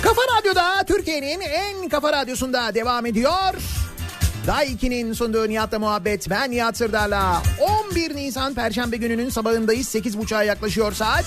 [0.02, 3.79] Kafa Radyo'da Türkiye'nin en kafa radyosunda devam ediyor.
[4.46, 7.42] Day 2'nin sunduğu Nihat'la muhabbet ben Nihat Sırdar'la
[7.90, 11.24] 11 Nisan Perşembe gününün sabahındayız 8.30'a yaklaşıyor saat.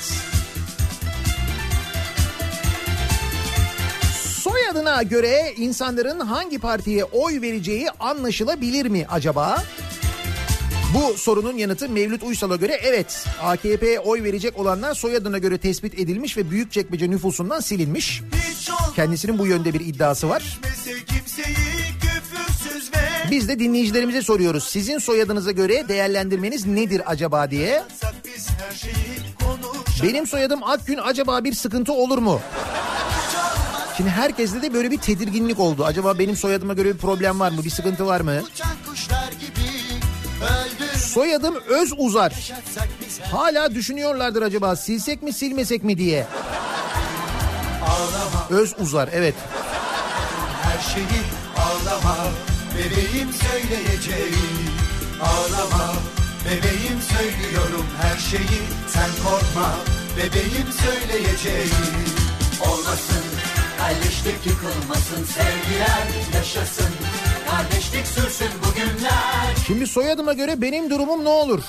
[4.14, 9.64] Soyadına göre insanların hangi partiye oy vereceği anlaşılabilir mi acaba?
[10.94, 13.26] Bu sorunun yanıtı Mevlüt Uysal'a göre evet.
[13.42, 18.22] AKP'ye oy verecek olanlar soyadına göre tespit edilmiş ve Büyükçekmece nüfusundan silinmiş.
[18.96, 20.60] Kendisinin bu yönde bir iddiası var.
[23.34, 24.64] Biz de dinleyicilerimize soruyoruz.
[24.64, 27.84] Sizin soyadınıza göre değerlendirmeniz nedir acaba diye.
[30.04, 32.42] Benim soyadım Akgün acaba bir sıkıntı olur mu?
[33.98, 35.86] Şimdi herkeste de böyle bir tedirginlik oldu.
[35.86, 37.64] Acaba benim soyadıma göre bir problem var mı?
[37.64, 38.42] Bir sıkıntı var mı?
[40.98, 42.54] Soyadım Öz Uzar.
[43.32, 46.28] Hala düşünüyorlardır acaba silsek mi silmesek mi diye.
[47.82, 49.36] Ağlama Öz uzar evet.
[50.64, 51.22] her şeyi
[51.58, 54.70] ağlama Bebeğim söyleyeceğim
[55.22, 55.94] Ağlama
[56.46, 59.76] bebeğim söylüyorum her şeyi Sen korkma
[60.18, 61.70] bebeğim söyleyeceğim
[62.62, 63.24] Olmasın,
[63.78, 66.86] kalleşlik yıkılmasın, sevgiler yaşasın.
[67.52, 71.60] Kardeşlik sürsün bugünler, Şimdi soyadıma göre benim durumum ne olur?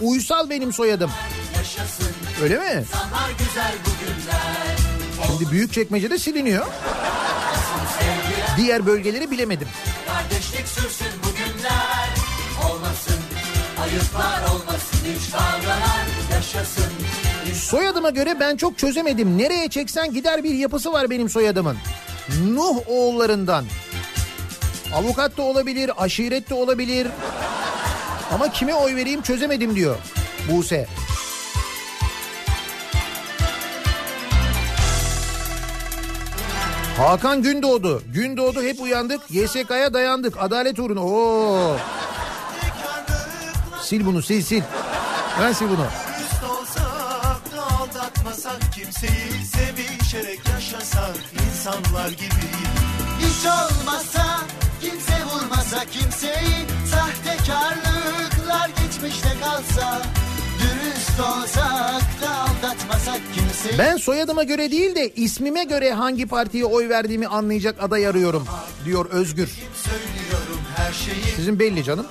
[0.00, 1.10] Uysal benim soyadım.
[1.56, 2.06] yaşasın.
[2.42, 2.84] Öyle mi?
[2.92, 4.76] Sanlar güzel bugünler.
[5.26, 6.66] Şimdi büyük çekmecede siliniyor.
[8.56, 9.68] Diğer bölgeleri bilemedim.
[10.06, 12.08] Kardeşlik sürsün bugünler.
[12.70, 13.20] Olmasın,
[13.82, 16.92] ayıplar olmasın, hiç kavgalar yaşasın.
[17.54, 19.38] Soyadıma göre ben çok çözemedim.
[19.38, 21.76] Nereye çeksen gider bir yapısı var benim soyadımın.
[22.48, 23.64] Nuh oğullarından.
[24.94, 27.08] Avukat da olabilir, aşiret de olabilir.
[28.32, 29.96] Ama kime oy vereyim çözemedim diyor
[30.50, 30.86] Buse.
[36.98, 38.02] Hakan Gündoğdu.
[38.14, 39.20] Gündoğdu hep uyandık.
[39.30, 40.34] YSK'ya dayandık.
[40.42, 41.00] Adalet uğruna.
[41.00, 41.76] Oo.
[43.86, 44.64] Sil bunu sil sil.
[45.40, 45.86] Ben sil bunu.
[48.74, 51.16] Kimseyi sevişerek yaşasak
[51.48, 52.46] insanlar gibi.
[53.18, 54.40] Hiç olmazsa
[54.80, 60.02] kimse vurmasa kimseyi sahtekarlıklar geçmişte kalsa.
[60.66, 63.78] Dürüst olsak da aldatmasak kimseyi.
[63.78, 68.46] Ben soyadıma göre değil de ismime göre hangi partiye oy verdiğimi anlayacak aday arıyorum
[68.84, 69.50] diyor Özgür.
[71.36, 72.06] Sizin belli canım.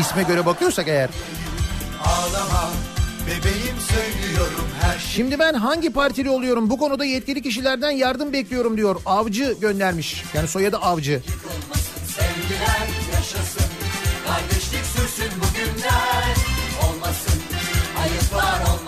[0.00, 1.10] İsme göre bakıyorsak eğer.
[2.04, 2.70] ağlama
[3.26, 5.12] bebeğim söylüyorum her şeyi.
[5.12, 8.96] Şimdi ben hangi partili oluyorum bu konuda yetkili kişilerden yardım bekliyorum diyor.
[9.06, 10.24] Avcı göndermiş.
[10.34, 11.22] Yani soyadı Avcı.
[12.06, 13.64] Sevgiler yaşasın,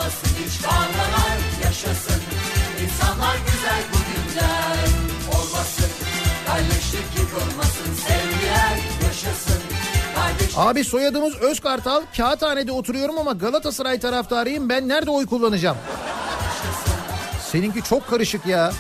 [0.05, 2.23] olmasın, hiç kavgalar yaşasın.
[2.85, 4.89] İnsanlar güzel bugünler.
[5.35, 5.87] Olmasın,
[6.47, 9.63] kardeşlik yıkılmasın, sevgiler yaşasın.
[10.15, 12.03] Kardeşlik Abi soyadımız Özkartal.
[12.17, 14.69] Kağıthane'de oturuyorum ama Galatasaray taraftarıyım.
[14.69, 15.77] Ben nerede oy kullanacağım?
[17.53, 18.73] Seninki çok karışık ya.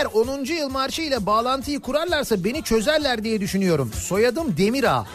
[0.00, 0.44] Eğer 10.
[0.44, 3.92] yıl marşı ile bağlantıyı kurarlarsa beni çözerler diye düşünüyorum.
[3.94, 5.06] Soyadım Demira.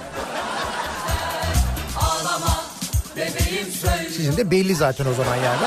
[3.16, 4.10] Bebeğim söyle.
[4.10, 5.58] Sizin de belli zaten o zaman yani.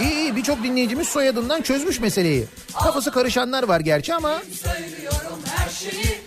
[0.00, 2.46] İyi iyi birçok dinleyicimiz soyadından çözmüş meseleyi.
[2.82, 4.42] Kafası karışanlar var gerçi ama
[5.70, 6.18] şeyi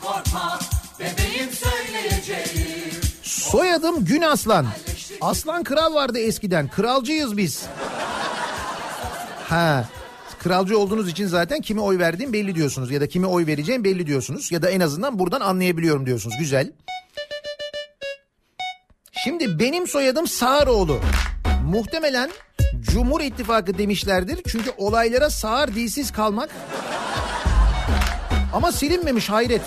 [0.00, 0.58] korkma
[3.22, 4.66] soyadım Gün Aslan.
[5.20, 6.68] Aslan kral vardı eskiden.
[6.68, 7.62] Kralcıyız biz.
[9.48, 9.84] Ha.
[10.46, 14.06] Kralcı olduğunuz için zaten kime oy verdiğim belli diyorsunuz ya da kime oy vereceğim belli
[14.06, 16.36] diyorsunuz ya da en azından buradan anlayabiliyorum diyorsunuz.
[16.38, 16.72] Güzel.
[19.24, 21.00] Şimdi benim soyadım Sağıroğlu.
[21.64, 22.30] Muhtemelen
[22.80, 24.40] Cumhur İttifakı demişlerdir.
[24.48, 26.50] Çünkü olaylara sağır dilsiz kalmak
[28.52, 29.62] ama silinmemiş hayret.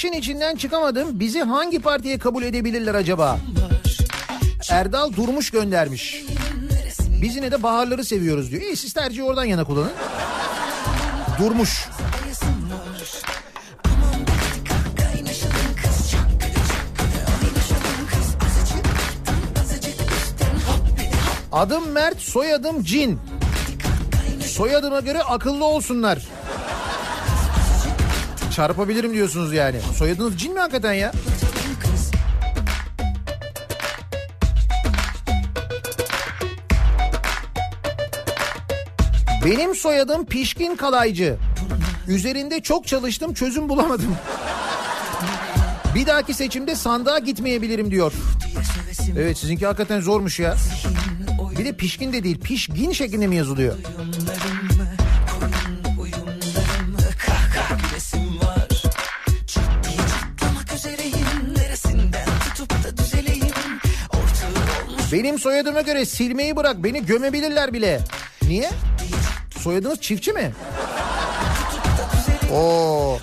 [0.00, 1.20] İşin içinden çıkamadım.
[1.20, 3.38] Bizi hangi partiye kabul edebilirler acaba?
[4.70, 6.22] Erdal Durmuş göndermiş.
[7.22, 8.62] Biz yine de baharları seviyoruz diyor.
[8.62, 9.92] İyi siz tercihi oradan yana kullanın.
[11.38, 11.88] Durmuş.
[21.52, 23.20] Adım Mert, soyadım Cin.
[24.46, 26.39] Soyadıma göre akıllı olsunlar.
[28.50, 29.76] Çarpabilirim diyorsunuz yani.
[29.96, 31.12] Soyadınız Cin mi hakikaten ya?
[39.44, 41.36] Benim soyadım Pişkin Kalaycı.
[42.08, 44.16] Üzerinde çok çalıştım çözüm bulamadım.
[45.94, 48.12] Bir dahaki seçimde sandığa gitmeyebilirim diyor.
[49.18, 50.56] Evet sizinki hakikaten zormuş ya.
[51.58, 53.74] Bir de pişkin de değil pişgin şeklinde mi yazılıyor?
[65.12, 68.00] Benim soyadıma göre silmeyi bırak beni gömebilirler bile.
[68.42, 68.70] Niye?
[69.58, 70.52] Soyadınız çiftçi mi?
[72.52, 73.18] Oo.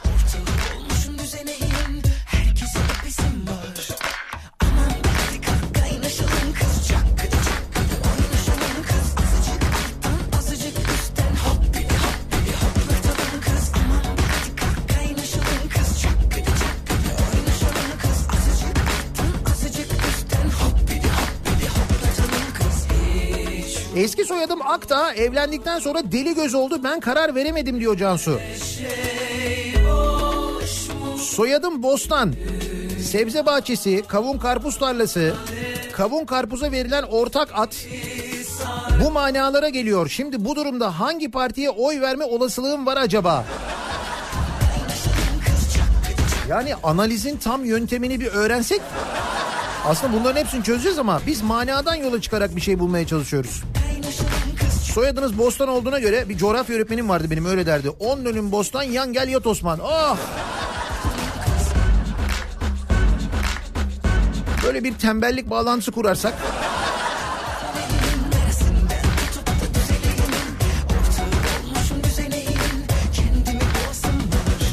[24.07, 28.39] Eski soyadım Akta evlendikten sonra deli göz oldu ben karar veremedim diyor Cansu.
[31.17, 32.34] Soyadım Bostan.
[33.11, 35.34] Sebze bahçesi, kavun karpuz tarlası,
[35.93, 37.88] kavun karpuza verilen ortak at
[39.03, 40.09] bu manalara geliyor.
[40.09, 43.45] Şimdi bu durumda hangi partiye oy verme olasılığım var acaba?
[46.49, 48.81] Yani analizin tam yöntemini bir öğrensek
[49.88, 53.64] aslında bunların hepsini çözeceğiz ama biz manadan yola çıkarak bir şey bulmaya çalışıyoruz.
[54.93, 57.89] Soyadınız Bostan olduğuna göre bir coğrafya öğretmenim vardı benim öyle derdi.
[57.89, 59.80] 10 dönüm Bostan yan gel yat Osman.
[59.80, 60.18] Oh!
[64.64, 66.34] Böyle bir tembellik bağlantısı kurarsak.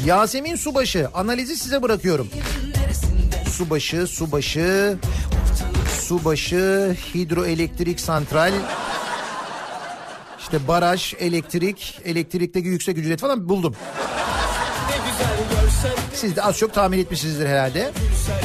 [0.05, 2.29] Yasemin Subaşı analizi size bırakıyorum.
[3.57, 4.97] Subaşı, Subaşı,
[6.01, 8.53] Subaşı, hidroelektrik santral,
[10.39, 13.75] işte baraj, elektrik, elektrikteki yüksek ücret falan buldum.
[16.13, 17.91] Siz de az çok tahmin etmişsinizdir herhalde.
[18.09, 18.44] Güz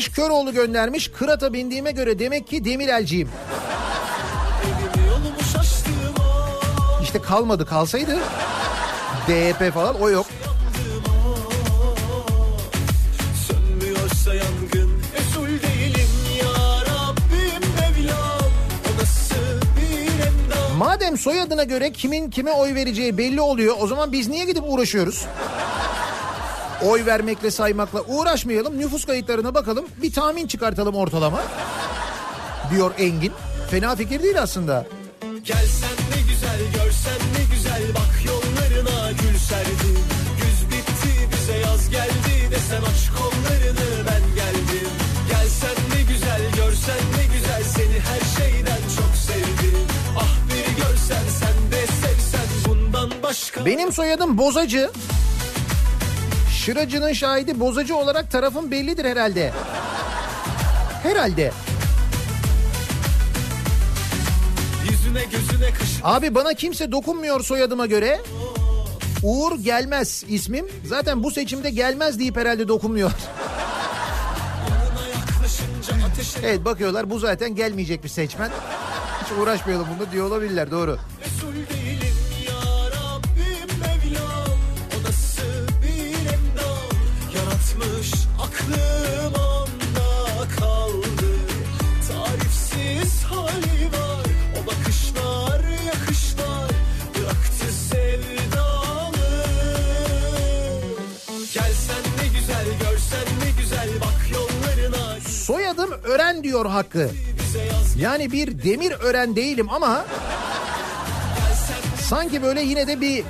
[0.00, 1.08] Barış Köroğlu göndermiş.
[1.08, 3.28] Kırata bindiğime göre demek ki Demirelciyim.
[7.02, 8.18] İşte kalmadı kalsaydı
[9.28, 10.26] DYP falan o yok.
[20.78, 25.26] Madem soyadına göre kimin kime oy vereceği belli oluyor o zaman biz niye gidip uğraşıyoruz?
[26.84, 28.78] Oy vermekle saymakla uğraşmayalım.
[28.78, 29.86] Nüfus kayıtlarına bakalım.
[30.02, 31.40] Bir tahmin çıkartalım ortalama.
[32.70, 33.32] Diyor Engin.
[33.70, 34.86] Fena fikir değil aslında.
[35.44, 37.82] Gelsen ne güzel görsen ne güzel.
[37.94, 39.98] Bak yollarına gül serdim
[40.36, 42.50] Güz bitti bize yaz geldi.
[42.50, 44.88] Desen aç kollarını ben geldim.
[45.30, 47.62] Gelsen ne güzel görsen ne güzel.
[47.62, 49.78] Seni her şeyden çok sevdim.
[50.18, 52.46] Ah bir görsen sen de sevsen.
[52.68, 54.90] Bundan başka Benim soyadım Bozacı.
[56.60, 59.52] Şıracı'nın şahidi Bozacı olarak tarafım bellidir herhalde.
[61.02, 61.52] Herhalde.
[64.90, 68.20] Yüzüne gözüne kış Abi bana kimse dokunmuyor soyadıma göre.
[69.22, 70.66] Uğur Gelmez ismim.
[70.84, 73.10] Zaten bu seçimde gelmez deyip herhalde dokunmuyor.
[76.44, 78.50] Evet bakıyorlar bu zaten gelmeyecek bir seçmen.
[79.24, 80.98] Hiç uğraşmayalım bunda diyor olabilirler doğru.
[81.24, 81.79] Resul
[106.10, 107.10] Soyadım Ören diyor Hakkı.
[107.96, 110.04] Yani bir demir ören değilim ama
[112.02, 113.24] sanki böyle yine de bir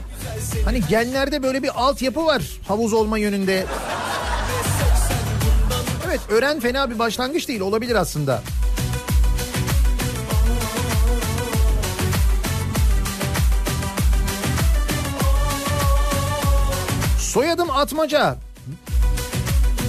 [0.65, 3.66] hani genlerde böyle bir altyapı var havuz olma yönünde.
[6.07, 8.43] Evet ören fena bir başlangıç değil olabilir aslında.
[17.19, 18.49] Soyadım Atmaca.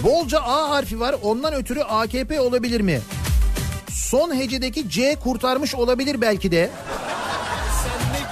[0.04, 3.02] Bolca A harfi var ondan ötürü AKP olabilir mi?
[3.92, 6.70] Son hecedeki C kurtarmış olabilir belki de.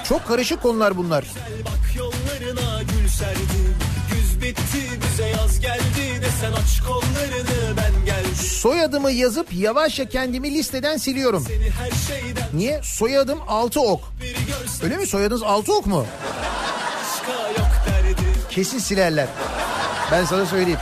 [0.10, 1.26] Çok karışık konular bunlar.
[1.66, 3.76] Bak yollarına gül serdim
[4.12, 10.98] Güz bitti bize yaz geldi Desen aç kollarını ben geldim Soyadımı yazıp yavaşça kendimi listeden
[10.98, 11.46] siliyorum.
[12.54, 12.82] Niye?
[12.84, 13.40] Soyadım
[14.22, 15.08] bir görsen Öyle mi?
[15.08, 15.44] Soyadınız
[15.86, 16.06] mu?
[16.96, 18.16] başka yok derdi
[18.50, 19.28] Kesin silerler.
[20.12, 20.80] Ben sana söyleyeyim.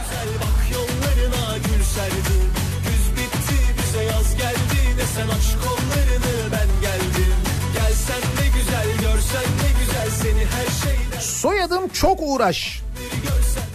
[11.38, 12.82] Soyadım çok uğraş.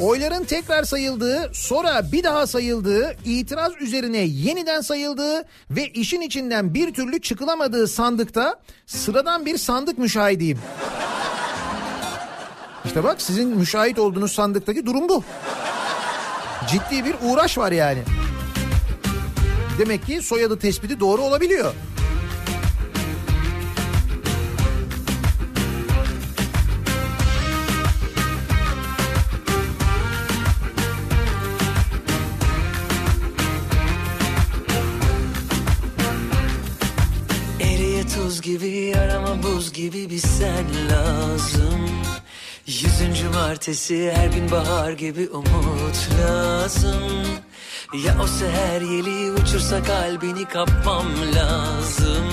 [0.00, 6.94] Oyların tekrar sayıldığı, sonra bir daha sayıldığı, itiraz üzerine yeniden sayıldığı ve işin içinden bir
[6.94, 10.58] türlü çıkılamadığı sandıkta sıradan bir sandık müşahidiyim.
[12.84, 15.24] İşte bak sizin müşahit olduğunuz sandıktaki durum bu.
[16.68, 18.02] Ciddi bir uğraş var yani.
[19.78, 21.74] Demek ki soyadı tespiti doğru olabiliyor.
[39.74, 41.90] Gibi bir sen lazım.
[42.66, 47.02] Yüzüncü martesi her gün bahar gibi umut lazım.
[48.06, 52.26] Ya o seher yeli uçursa kalbini kapmam lazım.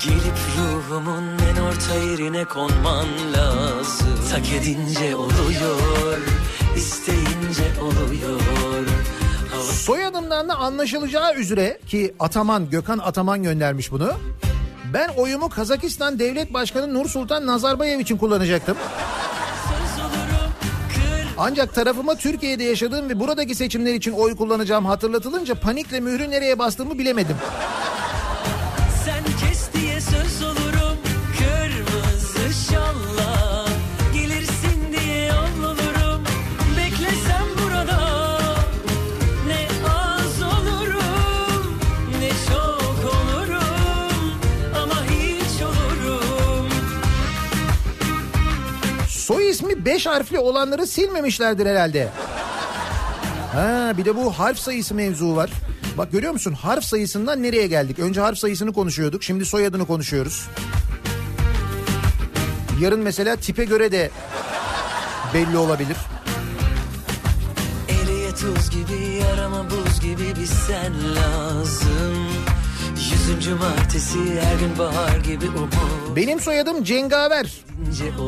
[0.00, 3.06] Gelip ruhumun en orta yerine konman
[3.36, 4.18] lazım.
[4.30, 6.18] Tak edince oluyor,
[6.76, 8.86] isteyince oluyor.
[9.62, 14.12] Soyadımdan da anlaşılacağı üzere ki Ataman, Gökhan Ataman göndermiş bunu.
[14.94, 18.76] Ben oyumu Kazakistan Devlet Başkanı Nur Sultan Nazarbayev için kullanacaktım.
[21.38, 26.98] Ancak tarafıma Türkiye'de yaşadığım ve buradaki seçimler için oy kullanacağım hatırlatılınca panikle mührü nereye bastığımı
[26.98, 27.36] bilemedim.
[49.72, 52.08] İsmi 5 harfli olanları silmemişlerdir herhalde.
[53.52, 55.50] Ha bir de bu harf sayısı mevzu var.
[55.98, 57.98] Bak görüyor musun harf sayısından nereye geldik?
[57.98, 59.22] Önce harf sayısını konuşuyorduk.
[59.22, 60.48] Şimdi soyadını konuşuyoruz.
[62.80, 64.10] Yarın mesela tipe göre de
[65.34, 65.96] belli olabilir.
[67.88, 71.91] Eriye tuz gibi arama buz gibi bir sen lazım
[73.32, 77.64] Yüzüncü martesi her gün bahar gibi umut Benim soyadım Cengaver.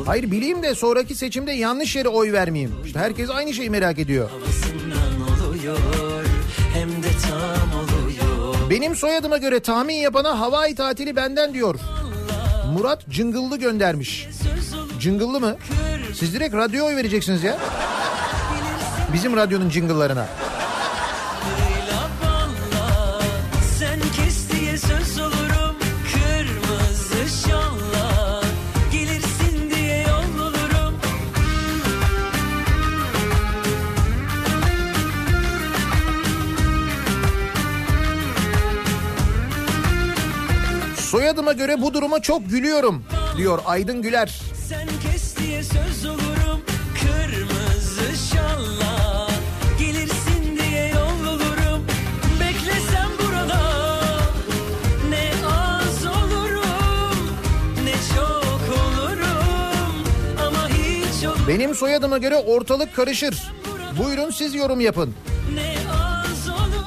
[0.07, 2.75] Hayır bileyim de sonraki seçimde yanlış yere oy vermeyeyim.
[2.85, 4.31] İşte herkes aynı şeyi merak ediyor.
[5.49, 5.79] oluyor
[6.75, 11.75] Hem de tam oluyor Benim soyadıma göre tahmin yapana Hawaii tatili benden diyor.
[12.73, 14.29] Murat Cıngıllı göndermiş.
[15.01, 15.57] Cıngıllı mı?
[16.15, 17.59] Siz direkt radyoya oy vereceksiniz ya.
[19.13, 20.27] Bizim radyonun cıngıllarına.
[41.15, 43.05] Soyadıma göre bu duruma çok gülüyorum
[43.37, 44.41] diyor Aydın Güler.
[44.69, 46.61] Sen kes diye söz olurum
[47.01, 49.29] Kırmızı şalla
[49.79, 51.87] Gelirsin diye yol olurum
[52.41, 53.61] Beklesem burada
[55.09, 57.19] Ne az olurum
[57.85, 59.95] Ne çok olurum
[60.47, 63.53] Ama hiç olurum Benim soyadıma göre ortalık karışır.
[63.99, 65.15] Buyurun siz yorum yapın.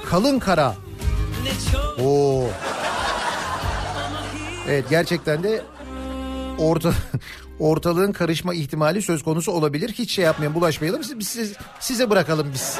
[0.10, 0.76] Kalın kara.
[2.04, 2.44] Oo.
[4.70, 5.62] Evet gerçekten de
[6.58, 6.94] orta
[7.60, 9.90] ortalığın karışma ihtimali söz konusu olabilir.
[9.90, 11.04] Hiç şey yapmayın bulaşmayalım.
[11.04, 12.80] Siz, siz- size bırakalım biz.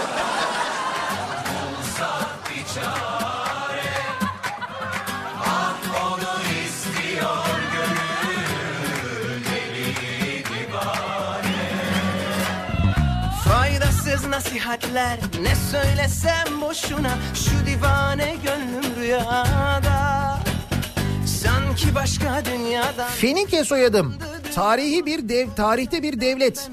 [14.38, 20.17] Nasihatler ne söylesem boşuna Şu divane gönlüm rüyada
[23.18, 24.16] Fenike soyadım.
[24.56, 26.70] Tarihi bir dev, tarihte bir devlet.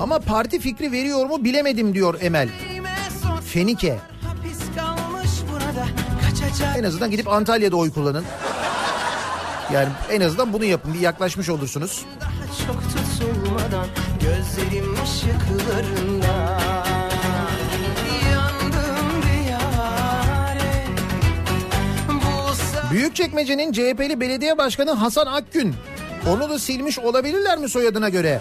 [0.00, 2.48] Ama parti fikri veriyor mu bilemedim diyor Emel.
[3.52, 3.98] Fenike.
[6.76, 8.24] En azından gidip Antalya'da oy kullanın.
[9.72, 10.94] Yani en azından bunu yapın.
[10.94, 12.04] Bir yaklaşmış olursunuz.
[12.20, 12.30] daha
[12.66, 13.86] çok tutulmadan
[14.20, 16.13] Gözlerim ışıklarında
[23.04, 25.74] Büyükçekmece'nin CHP'li belediye başkanı Hasan Akgün.
[26.28, 28.40] Onu da silmiş olabilirler mi soyadına göre?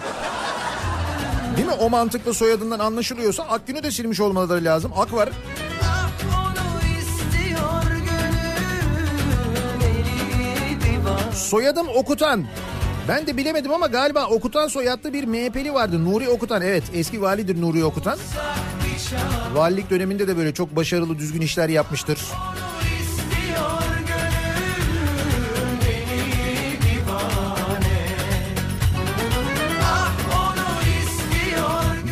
[1.57, 1.73] Değil mi?
[1.73, 4.91] O mantıkla soyadından anlaşılıyorsa Akgün'ü de silmiş olmaları lazım.
[4.97, 5.29] Ak var.
[6.21, 6.53] Onu
[10.83, 12.45] divan Soyadım Okutan.
[13.07, 16.05] Ben de bilemedim ama galiba Okutan soyadlı bir MHP'li vardı.
[16.05, 18.17] Nuri Okutan evet eski validir Nuri Okutan.
[19.53, 22.17] Valilik döneminde de böyle çok başarılı düzgün işler yapmıştır.
[22.17, 22.72] istiyor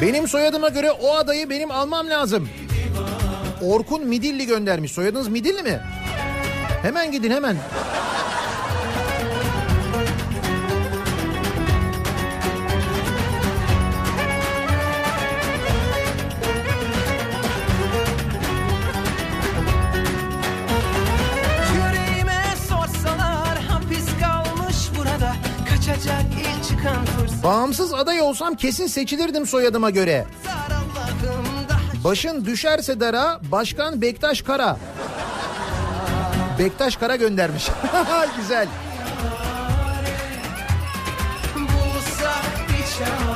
[0.02, 2.50] Benim soyadıma göre o adayı benim almam lazım.
[3.62, 4.92] Orkun Midilli göndermiş.
[4.92, 5.80] Soyadınız Midilli mi?
[6.82, 7.56] Hemen gidin hemen.
[27.44, 30.26] Bağımsız aday olsam kesin seçilirdim soyadıma göre.
[32.04, 34.78] Başın düşerse dara Başkan Bektaş Kara.
[36.60, 37.68] Bektaş Kara göndermiş.
[38.38, 38.68] Güzel.
[41.56, 43.31] bulsak bir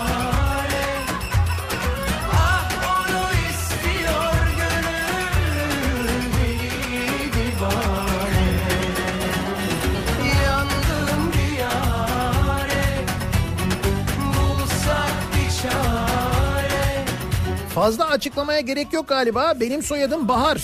[17.76, 19.54] Fazla açıklamaya gerek yok galiba.
[19.60, 20.58] Benim soyadım Bahar.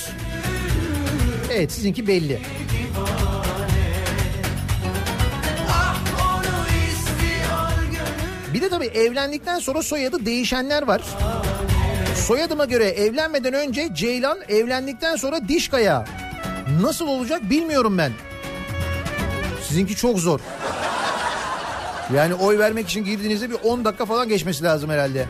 [1.51, 2.39] Evet sizinki belli.
[8.53, 11.01] Bir de tabii evlendikten sonra soyadı değişenler var.
[12.15, 16.05] Soyadıma göre evlenmeden önce Ceylan, evlendikten sonra Dişkaya.
[16.81, 18.11] Nasıl olacak bilmiyorum ben.
[19.67, 20.39] Sizinki çok zor.
[22.15, 25.25] Yani oy vermek için girdiğinizde bir 10 dakika falan geçmesi lazım herhalde.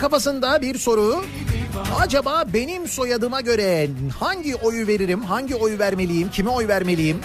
[0.00, 1.24] Kafasında bir soru.
[2.00, 3.88] Acaba benim soyadıma göre
[4.20, 7.20] hangi oyu veririm, hangi oyu vermeliyim, kime oy vermeliyim?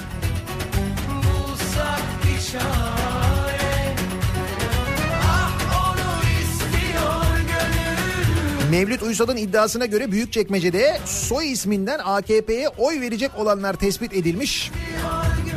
[8.71, 14.71] Mevlüt Uysal'ın iddiasına göre Büyükçekmece'de soy isminden AKP'ye oy verecek olanlar tespit edilmiş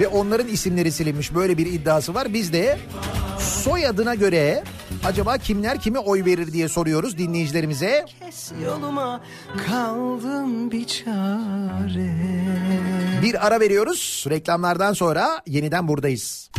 [0.01, 1.35] ve onların isimleri silinmiş.
[1.35, 2.35] Böyle bir iddiası var.
[2.35, 2.78] Biz de
[3.59, 4.64] soyadına göre
[5.05, 8.05] acaba kimler kime oy verir diye soruyoruz dinleyicilerimize.
[8.20, 9.20] Kes yoluma
[9.66, 12.14] kaldım bir çare
[13.22, 14.24] Bir ara veriyoruz.
[14.30, 16.51] Reklamlardan sonra yeniden buradayız.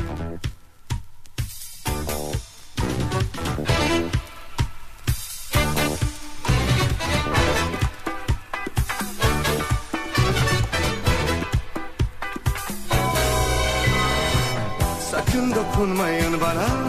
[15.12, 16.89] Sakın dokunmayın bana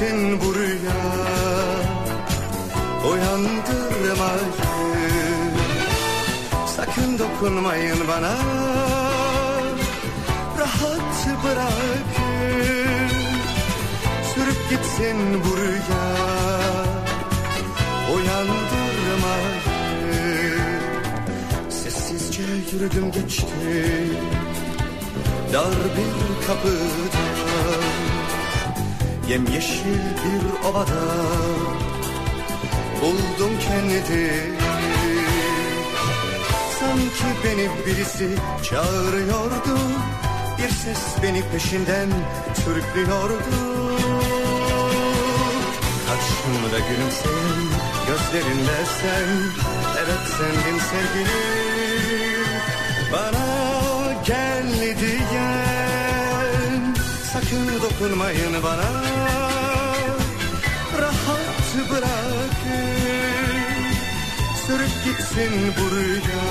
[0.00, 1.00] Gitsin buraya
[3.10, 4.52] Uyandırmayın
[6.76, 8.36] Sakın dokunmayın bana.
[10.58, 13.10] Rahat bırakın.
[14.34, 16.04] Sürüp gitsin buraya
[18.14, 19.60] Uyandırmayın
[21.70, 24.16] Sessizce yürüdüm geçtim
[25.52, 27.89] Dar bir kapıdan
[29.30, 31.02] Yemyeşil bir ovada
[33.00, 34.32] Buldum kendimi.
[36.80, 38.28] Sanki beni birisi
[38.62, 39.78] çağırıyordu
[40.58, 42.08] Bir ses beni peşinden
[42.64, 43.34] sürüklüyordu.
[46.06, 47.60] Karşımda gülümseyen
[48.06, 49.28] gözlerinle sen
[49.98, 52.46] Evet sendin sevgilim.
[53.12, 53.49] Bana
[58.00, 58.90] dokunmayın bana
[61.00, 62.90] Rahat bırakın
[64.66, 66.44] Sürüp gitsin buraya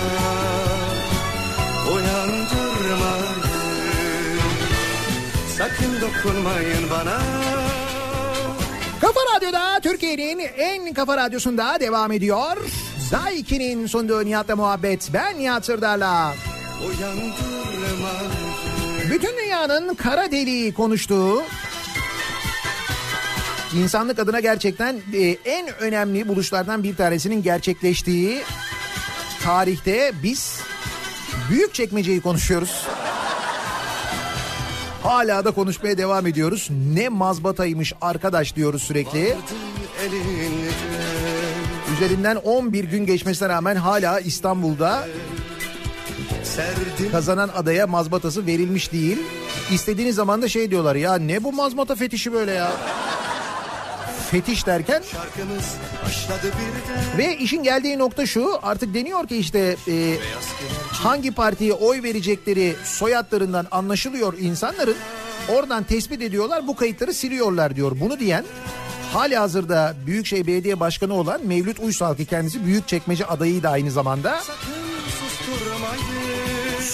[1.95, 3.39] Uyandırmayın
[5.57, 7.19] Sakın dokunmayın bana
[9.01, 12.57] Kafa Radyo'da Türkiye'nin en kafa radyosunda devam ediyor.
[13.09, 15.09] Zayki'nin sunduğu Nihat'la muhabbet.
[15.13, 16.33] Ben Nihat Sırdar'la.
[16.87, 18.48] Uyandırmayın
[19.09, 21.41] Bütün dünyanın kara deliği konuştuğu
[23.75, 28.41] insanlık adına gerçekten e, en önemli buluşlardan bir tanesinin gerçekleştiği
[29.43, 30.59] tarihte biz
[31.49, 32.87] büyük çekmeceyi konuşuyoruz.
[35.03, 36.67] Hala da konuşmaya devam ediyoruz.
[36.93, 39.35] Ne mazbataymış arkadaş diyoruz sürekli.
[41.93, 45.07] Üzerinden 11 gün geçmesine rağmen hala İstanbul'da
[47.11, 49.17] kazanan adaya mazbatası verilmiş değil.
[49.71, 52.71] İstediğiniz zaman da şey diyorlar ya ne bu mazbata fetişi böyle ya.
[54.31, 55.03] Fetiş derken
[57.17, 60.17] ve işin geldiği nokta şu artık deniyor ki işte e,
[60.91, 64.95] hangi partiye oy verecekleri soyadlarından anlaşılıyor insanların.
[65.49, 67.91] Oradan tespit ediyorlar bu kayıtları siliyorlar diyor.
[67.99, 68.45] Bunu diyen
[69.13, 74.39] hali hazırda Büyükşehir Belediye Başkanı olan Mevlüt Uysal ki kendisi Büyükçekmece adayıydı aynı zamanda.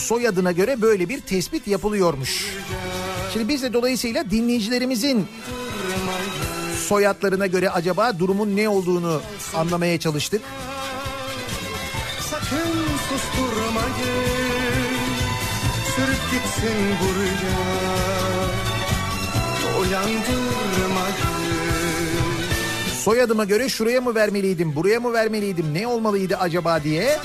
[0.05, 2.55] Soyadına göre böyle bir tespit yapılıyormuş.
[3.33, 5.27] Şimdi biz de dolayısıyla dinleyicilerimizin
[6.87, 9.21] soyadlarına göre acaba durumun ne olduğunu
[9.55, 10.41] anlamaya çalıştık.
[12.19, 12.71] Sakın
[13.09, 13.95] susturmayın
[15.95, 16.77] Sürüp gitsin
[19.81, 20.35] Uyandırmayın
[23.03, 27.19] Soyadıma göre şuraya mı vermeliydim, buraya mı vermeliydim, ne olmalıydı acaba diye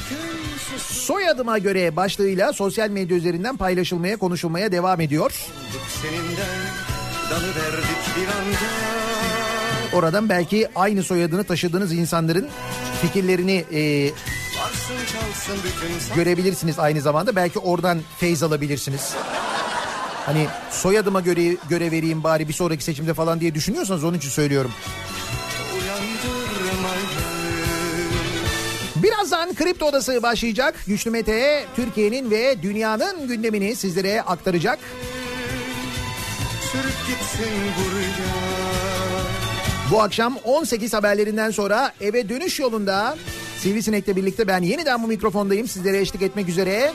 [0.79, 5.47] soyadıma göre başlığıyla sosyal medya üzerinden paylaşılmaya, konuşulmaya devam ediyor.
[9.93, 12.49] Oradan belki aynı soyadını taşıdığınız insanların
[13.03, 14.11] fikirlerini e,
[16.15, 17.37] görebilirsiniz aynı zamanda.
[17.37, 19.15] Belki oradan feyz alabilirsiniz.
[20.27, 24.71] Hani soyadıma göre göre vereyim bari bir sonraki seçimde falan diye düşünüyorsanız onun için söylüyorum.
[25.75, 27.10] uyandırmayın
[29.03, 30.75] Birazdan Kripto Odası başlayacak.
[30.87, 34.79] Güçlü Mete Türkiye'nin ve dünyanın gündemini sizlere aktaracak.
[36.73, 38.11] Sürüp gitsin buraya
[39.91, 43.17] Bu akşam 18 haberlerinden sonra eve dönüş yolunda
[43.59, 45.69] Sivrisinek'le birlikte ben yeniden bu mikrofondayım.
[45.69, 46.93] Sizlere eşlik etmek üzere.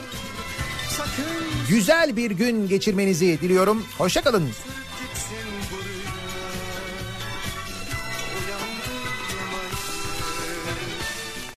[1.68, 3.84] Güzel bir gün geçirmenizi diliyorum.
[3.98, 4.48] Hoşçakalın.